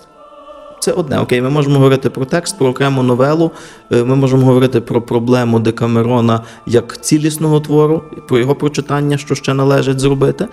[0.83, 1.19] це одне.
[1.19, 3.51] Окей, ми можемо говорити про текст, про окрему новелу.
[3.91, 9.53] е, Ми можемо говорити про проблему Декамерона як цілісного твору, про його прочитання, що ще
[9.53, 10.47] належить зробити.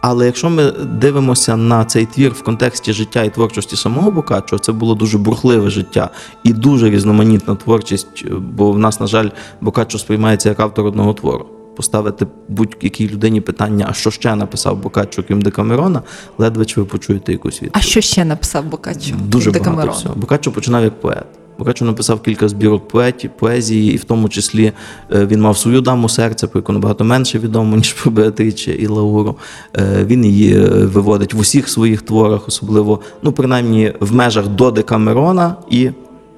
[0.00, 0.70] Але якщо ми
[1.00, 5.70] дивимося на цей твір в контексті життя і творчості самого Бокаччо, це було дуже бурхливе
[5.70, 6.10] життя
[6.44, 9.28] і дуже різноманітна творчість, бо в нас, на жаль,
[9.60, 11.55] Бокаччо сприймається як автор одного твору.
[11.76, 16.02] Поставити будь-якій людині питання, а що ще написав Бокаччо, крім Декамерона,
[16.38, 17.72] ледве чи ви почуєте якусь відповідь.
[17.74, 19.14] А що ще написав Бокаччо?
[19.24, 19.76] Дуже Декамерон?
[19.76, 20.14] багато всього.
[20.14, 21.24] Бокаччо починав як поет.
[21.58, 24.72] Бокаччо написав кілька збірок поеті, поезії, і в тому числі
[25.14, 28.86] е, він мав свою даму серця, про яку набагато менше відомо, ніж про Беатріче і
[28.86, 29.36] Лауру.
[29.76, 34.70] Е, Він її е, виводить в усіх своїх творах, особливо, ну, принаймні, в межах до
[34.70, 35.90] Декамерона і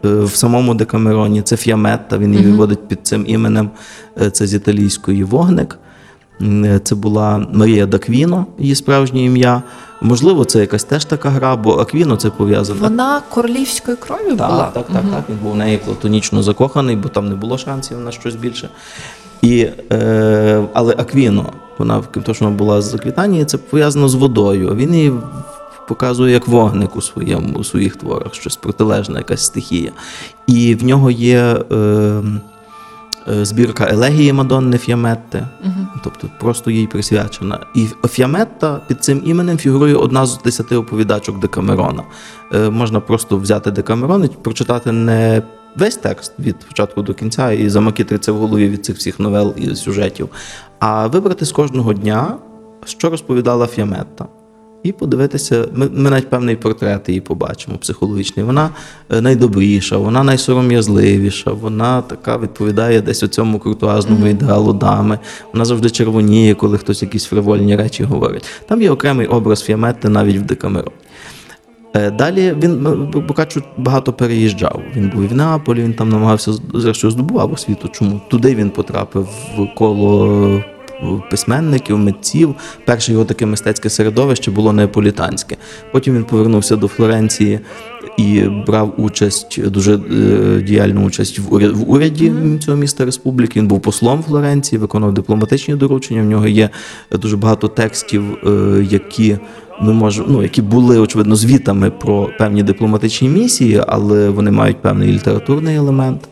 [0.03, 1.43] в самому Декамероні.
[1.43, 3.71] Це Фіаметта, він її виводить під цим іменем.
[4.23, 5.79] Е, Це з італійської вогник.
[6.43, 9.63] Е, Це була Марія Даквіно, її справжнє ім'я.
[10.03, 12.81] Можливо, це якась теж така гра, бо Аквіно це пов'язано.
[12.81, 14.39] Вона королівської крові була?
[14.39, 15.25] Так, так, так, так.
[15.29, 18.69] Він був в неї платонічно закоханий, бо там не було шансів на щось більше.
[19.43, 24.15] І, е, але Аквіно, вона крім того, що вона була з Аквітанії, це пов'язано з
[24.15, 24.75] водою.
[24.75, 25.13] Він її
[25.89, 29.93] показує як вогник у, своєму, у своїх творах, щось протилежне, якась стихія.
[30.47, 31.65] І в нього є.
[31.73, 32.23] Е,
[33.29, 35.47] е, збірка елегії Мадонни Фіаметти,
[36.05, 37.61] тобто просто їй присвячена.
[37.75, 42.03] І Фіаметта під цим іменем фігурує одна з десяти оповідачок Декамерона.
[42.55, 45.43] Е, Можна просто взяти Декамерон і прочитати не
[45.77, 49.77] весь текст від початку до кінця і замакітритися в голові від цих всіх новел і
[49.77, 50.29] сюжетів,
[50.79, 52.37] а вибрати з кожного дня,
[52.85, 54.27] що розповідала Фіаметта.
[54.83, 58.47] І подивитися, ми, ми навіть певний портрет її побачимо психологічний.
[58.47, 58.71] Вона
[59.11, 65.19] е, найдобріша, вона найсором'язливіша, вона така відповідає десь у цьому крутуазному ідеалу дами.
[65.53, 68.45] Вона завжди червоніє, коли хтось якісь фривольні речі говорить.
[68.69, 70.97] Там є окремий образ Фіаметти навіть в Декамероні.
[71.95, 74.83] Е, Далі він Бокаччо багато переїжджав.
[74.97, 77.89] Він був і в Неаполі, він там намагався зрештою здобував освіту.
[77.89, 80.63] Чому туди він потрапив в коло
[81.31, 82.55] письменників, митців.
[82.85, 85.57] Перше його таке мистецьке середовище було неаполітанське.
[85.93, 87.61] Потім він повернувся до Флоренції
[88.17, 93.61] і брав участь, дуже е, діяльну участь в уряд- в уряді цього міста республіки.
[93.61, 96.23] Він був послом Флоренції, виконував дипломатичні доручення.
[96.23, 96.71] В нього є
[97.13, 99.39] дуже багато текстів, е, які
[99.81, 105.13] ми можемо, ну які були очевидно звітами про певні дипломатичні місії, але вони мають певний
[105.13, 106.29] літературний елемент.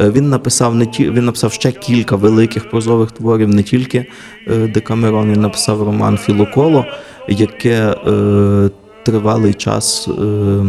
[0.00, 4.06] Е, Він написав не ті, він написав ще кілька великих прозових творів, не тільки
[4.48, 5.32] е, Декамерон.
[5.32, 6.84] Він написав роман Філоколо,
[7.28, 8.70] яке е,
[9.02, 10.08] тривалий час.
[10.08, 10.64] Е,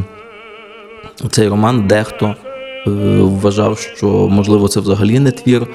[1.29, 2.35] цей роман дехто
[2.87, 5.67] е, вважав, що можливо це взагалі не твір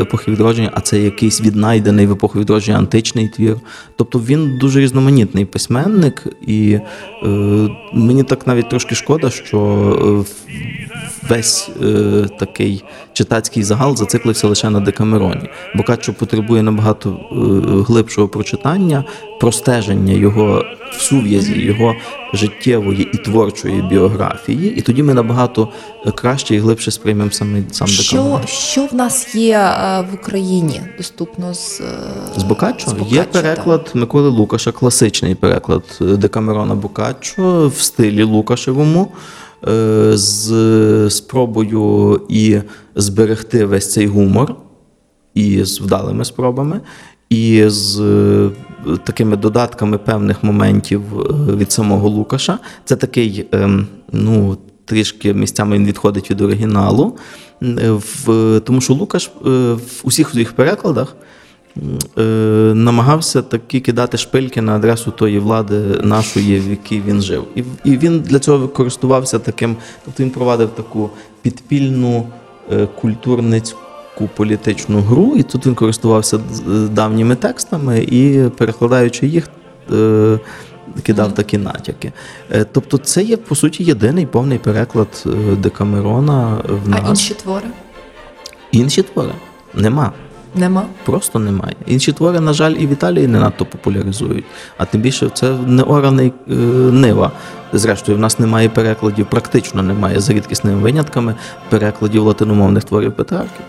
[0.00, 3.56] епохи відродження, а це якийсь віднайдений в епоху відродження античний твір.
[3.96, 7.28] Тобто він дуже різноманітний письменник, і е,
[7.92, 10.54] мені так навіть трошки шкода, що е,
[11.28, 15.48] весь е, такий читацький загал зациклився лише на Декамероні.
[15.74, 17.34] Бокаччо потребує набагато е,
[17.88, 19.04] глибшого прочитання,
[19.40, 20.64] простеження його
[20.96, 21.94] в сув'язі, його
[22.34, 25.68] життєвої і творчої біографії, і тоді ми набагато
[26.14, 31.54] краще і глибше сприймемо саме сам Що, що в нас є е, в Україні доступно
[31.54, 31.84] з, е,
[32.36, 32.90] З Бокаччо?
[32.90, 39.12] з є переклад Миколи Лукаша, класичний переклад е, Декамерона Бокаччо в стилі Лукашевому.
[39.68, 42.58] е, З спробою і
[42.94, 44.54] зберегти весь цей гумор,
[45.34, 46.80] і з вдалими спробами,
[47.30, 48.50] і з е,
[49.04, 52.58] такими додатками певних моментів е, від самого Лукаша.
[52.84, 57.16] Це такий, ем, ну, трішки місцями він відходить від оригіналу,
[57.62, 61.16] е, в, тому що Лукаш в усіх своїх перекладах
[62.74, 67.44] намагався таки кидати шпильки на адресу тої влади нашої, в якій він жив.
[67.54, 71.10] І, і він для цього користувався таким, тобто він провадив таку
[71.42, 72.26] підпільну
[72.72, 72.88] е,
[74.14, 79.48] культурницьку політичну гру, і тут він користувався з давніми текстами і, перекладаючи їх,
[79.92, 80.38] е,
[81.02, 82.12] кидав такі натяки.
[82.52, 87.00] Е, Тобто, це є по суті єдиний повний переклад е, Декамерона в нас.
[87.04, 87.66] А інші твори?
[88.72, 89.32] Інші твори
[89.74, 90.12] нема.
[90.56, 90.86] Нема.
[91.04, 91.74] Просто немає.
[91.86, 94.44] Інші твори, на жаль, і в Італії не надто популяризують.
[94.78, 96.54] А тим більше це не ораний е,
[96.92, 97.32] нива.
[97.72, 101.34] Зрештою, в нас немає перекладів, практично немає за рідкісними винятками
[101.68, 103.60] перекладів латиномовних творів Петрарки.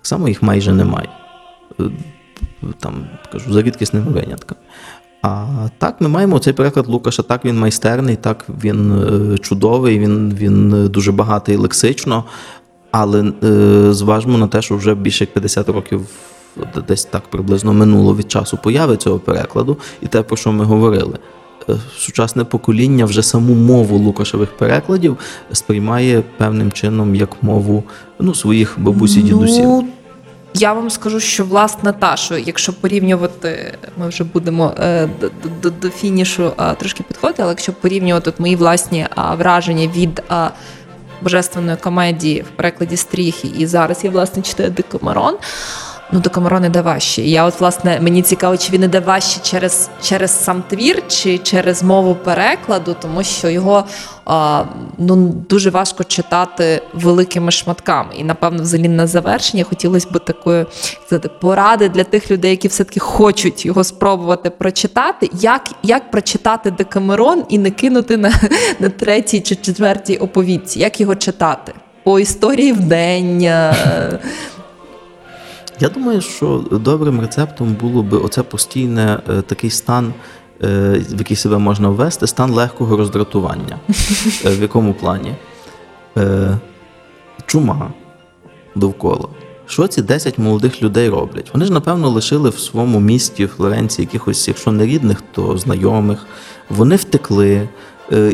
[0.00, 1.08] Так само їх майже немає.
[1.80, 1.84] Е,
[2.78, 4.60] Там, кажу, за рідкісними винятками.
[5.22, 5.46] А
[5.78, 7.22] так, ми маємо цей переклад Лукаша.
[7.22, 12.24] Так він майстерний, так він е, чудовий, він, він е, дуже багатий лексично.
[12.90, 13.32] Але
[13.92, 16.06] зважмо на те, що вже більше як 50 років
[16.88, 21.18] десь так приблизно минуло від часу появи цього перекладу, і те, про що ми говорили.
[21.70, 25.18] Е, Сучасне покоління вже саму мову Лукашевих перекладів
[25.52, 27.84] сприймає певним чином як мову
[28.18, 28.78] ну, своїх
[29.16, 29.64] і дідусів.
[29.64, 29.88] Ну,
[30.54, 35.30] я вам скажу, що власне та, що якщо порівнювати, ми вже будемо е, до,
[35.62, 39.06] до, до фінішу трошки підходити, але якщо порівнювати от мої власні
[39.38, 40.22] враження від
[41.22, 45.34] божественної комедії в перекладі стріхи, і зараз я власне читаю Декамерон.
[46.12, 47.22] Ну, Декамерон іде важче.
[47.22, 51.38] І Я от власне мені цікаво, чи він іде важче через, через сам твір, чи
[51.38, 53.84] через мову перекладу, тому що його
[54.24, 54.64] а,
[54.98, 55.16] ну
[55.48, 58.08] дуже важко читати великими шматками.
[58.18, 60.66] І напевно, взагалі на завершення хотілося б такої
[61.06, 65.30] сказати, поради для тих людей, які все-таки хочуть його спробувати прочитати.
[65.40, 68.32] Як, як прочитати Декамерон і не кинути на,
[68.80, 70.78] на третій чи четвертій оповідці?
[70.78, 71.72] Як його читати?
[72.04, 72.80] По історії в.
[75.80, 80.14] Я думаю, що добрим рецептом було би оце постійне е, такий стан,
[80.62, 83.78] е, в який себе можна ввести, стан легкого роздратування.
[84.44, 85.34] Е, в якому плані?
[87.46, 87.90] Чума
[88.74, 89.28] довкола.
[89.66, 91.50] Що ці 10 молодих людей роблять?
[91.52, 96.26] Вони ж, напевно, лишили в своєму місті Флоренції якихось, якщо не рідних, то знайомих.
[96.70, 97.68] Вони втекли,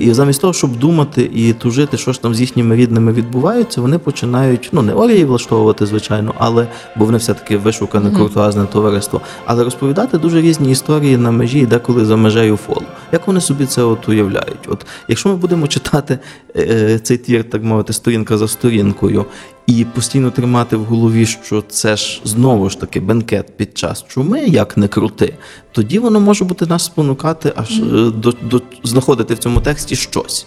[0.01, 3.99] І замість того, щоб думати і тужити, що ж там з їхніми рідними відбувається, вони
[3.99, 6.67] починають ну не орії влаштовувати, звичайно, але
[6.97, 11.67] бо вони все таки вишукане куртуазне товариство, але розповідати дуже різні історії на межі і
[11.67, 12.87] деколи за межею фолу.
[13.13, 14.69] Як вони собі це от уявляють?
[14.69, 16.19] От якщо ми будемо читати
[16.57, 19.27] е, цей твір, так мовити, сторінка за сторінкою,
[19.67, 24.41] і постійно тримати в голові, що це ж знову ж таки бенкет під час чуми,
[24.41, 25.35] як не крути,
[25.73, 30.47] тоді воно може бути нас спонукати аж е, до, до знаходити в цьому тексті щось.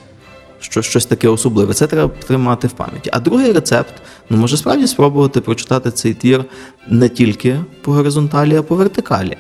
[0.60, 1.74] Що, щось таке особливе.
[1.74, 3.10] Це треба тримати в пам'яті.
[3.14, 3.94] А другий рецепт,
[4.30, 6.46] ну може справді спробувати прочитати цей твір
[6.88, 9.38] не тільки по горизонталі, а по вертикалі.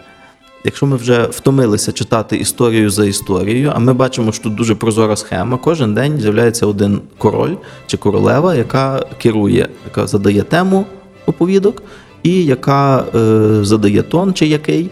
[0.63, 5.15] Якщо ми вже втомилися читати історію за історією, а ми бачимо, що тут дуже прозора
[5.15, 7.55] схема, кожен день з'являється один король
[7.87, 10.85] чи королева, яка керує, яка задає тему
[11.25, 11.83] оповідок,
[12.23, 14.89] і яка е, задає тон чи який.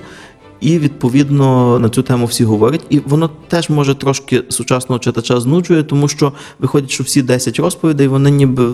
[0.60, 5.84] І відповідно на цю тему всі говорять, і воно теж може трошки сучасного читача знуджує,
[5.84, 8.74] тому що виходить, що всі 10 розповідей вони ніби е,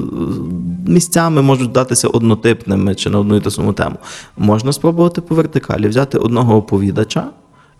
[0.87, 3.95] місцями можуть здатися однотипними чи на одну і ту саму тему.
[4.37, 7.29] Можна спробувати по вертикалі взяти одного оповідача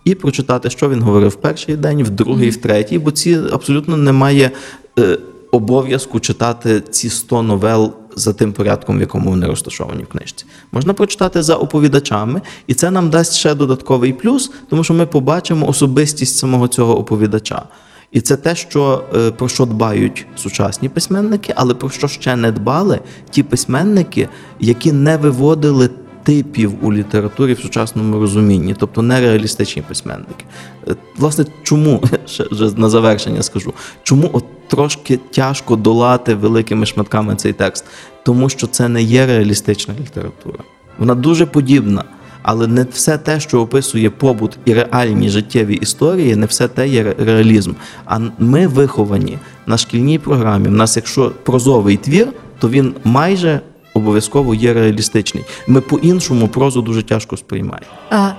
[0.03, 3.97] і прочитати, що він говорив в перший день, в другий, в третій, бо ці абсолютно
[3.97, 4.51] немає
[4.99, 5.17] е,
[5.51, 10.45] обов'язку читати ці 100 новел за тим порядком, в якому вони розташовані в книжці.
[10.71, 15.67] Можна прочитати за оповідачами, і це нам дасть ще додатковий плюс, тому що ми побачимо
[15.67, 17.63] особистість самого цього оповідача.
[18.11, 22.51] І це те, що, е, про що дбають сучасні письменники, але про що ще не
[22.51, 22.99] дбали
[23.29, 25.89] ті письменники, які не виводили
[26.23, 30.45] типів у літературі в сучасному розумінні, тобто нереалістичні письменники.
[30.87, 32.45] Е, Власне, чому ще
[32.77, 37.85] на завершення скажу, чому от трошки тяжко долати великими шматками цей текст?
[38.23, 40.59] Тому що це не є реалістична література.
[40.97, 42.03] Вона дуже подібна.
[42.43, 47.15] Але не все те, що описує побут і реальні життєві історії, не все те є
[47.19, 47.73] реалізм.
[48.05, 50.67] А ми виховані на шкільній програмі.
[50.67, 52.27] У нас, якщо прозовий твір,
[52.59, 53.61] то він майже
[53.93, 55.43] обов'язково є реалістичний.
[55.67, 57.87] Ми по-іншому прозу дуже тяжко сприймаємо.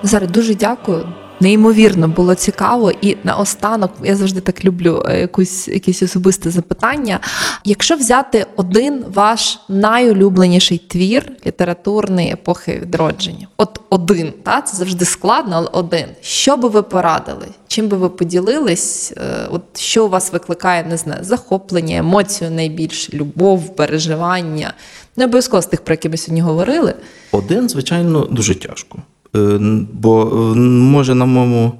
[0.02, 1.06] Назаре, дуже дякую.
[1.40, 7.20] Неймовірно було цікаво, і наостанок я завжди так люблю е, якусь якесь особисте запитання.
[7.64, 15.56] Якщо взяти один ваш найулюбленіший твір літературної епохи відродження, от один, та це завжди складно,
[15.56, 16.06] але один.
[16.20, 17.46] Що би ви порадили?
[17.68, 19.12] Чим би ви поділились?
[19.16, 24.74] Е, От що у вас викликає не знаю, захоплення, емоцію найбільше, любов, переживання?
[25.16, 26.94] Не обов'язково з тих, про які ми сьогодні говорили.
[27.32, 28.98] Один, звичайно, дуже тяжко.
[29.36, 29.58] Е,
[29.92, 31.72] Бо е, може на моєму.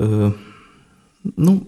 [0.00, 0.32] е,
[1.36, 1.60] Ну,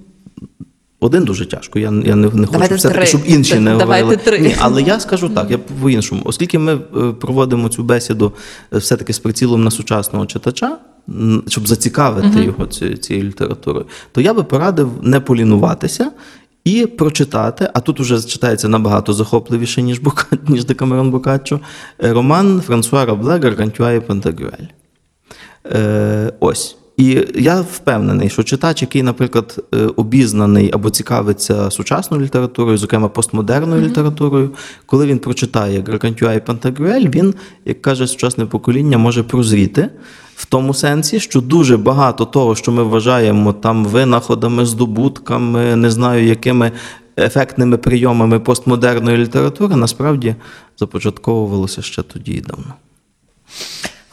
[1.00, 1.78] один дуже тяжко.
[1.78, 4.16] Я, я не, не хочу все-таки, щоб інші не Давайте говорили.
[4.16, 4.38] три.
[4.38, 6.22] Ні, але я скажу так, я по-іншому.
[6.24, 6.76] Оскільки ми
[7.20, 8.32] проводимо цю бесіду
[8.72, 10.78] все-таки з прицілом на сучасного читача,
[11.48, 16.10] щоб зацікавити його ці- цією літературою, то я би порадив не полінуватися.
[16.64, 21.60] І прочитати, а тут вже читається набагато захопливіше, ніж Бука, ніж Декамерон Бокаччо,
[22.04, 24.66] е, роман Франсуа Рабле «Гаргантюа і Пантагрюель.
[25.66, 26.76] Е, ось.
[26.96, 33.82] І я впевнений, що читач, який, наприклад, е, обізнаний або цікавиться сучасною літературою, зокрема постмодерною
[33.82, 34.50] літературою,
[34.86, 37.34] коли він прочитає Гаргантюа і Пантагрюель, він,
[37.64, 39.90] як каже сучасне покоління, може прозріти
[40.36, 46.26] в тому сенсі, що дуже багато того, що ми вважаємо там винаходами, здобутками, не знаю,
[46.26, 46.72] якими
[47.18, 50.36] ефектними прийомами постмодерної літератури, насправді
[50.78, 52.74] започатковувалося ще тоді і давно.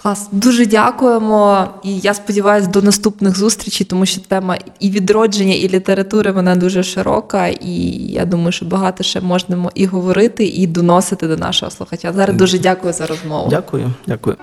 [0.02, 1.68] Клас, дуже дякуємо.
[1.84, 6.84] І я сподіваюся, до наступних зустрічей, тому що тема і відродження, і літератури вона дуже
[6.84, 7.47] широка.
[7.47, 7.74] І
[8.12, 12.14] я думаю, що багато ще можна і говорити, і доносити до нашого слухача.
[12.14, 13.49] Зараз дуже дякую за розмову.
[13.49, 14.36] Дякую, дякую.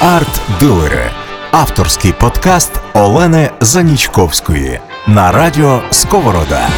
[0.00, 1.10] Арт-дилери.
[1.50, 6.68] Авторський подкаст Олени Занічковської на радіо Сковорода.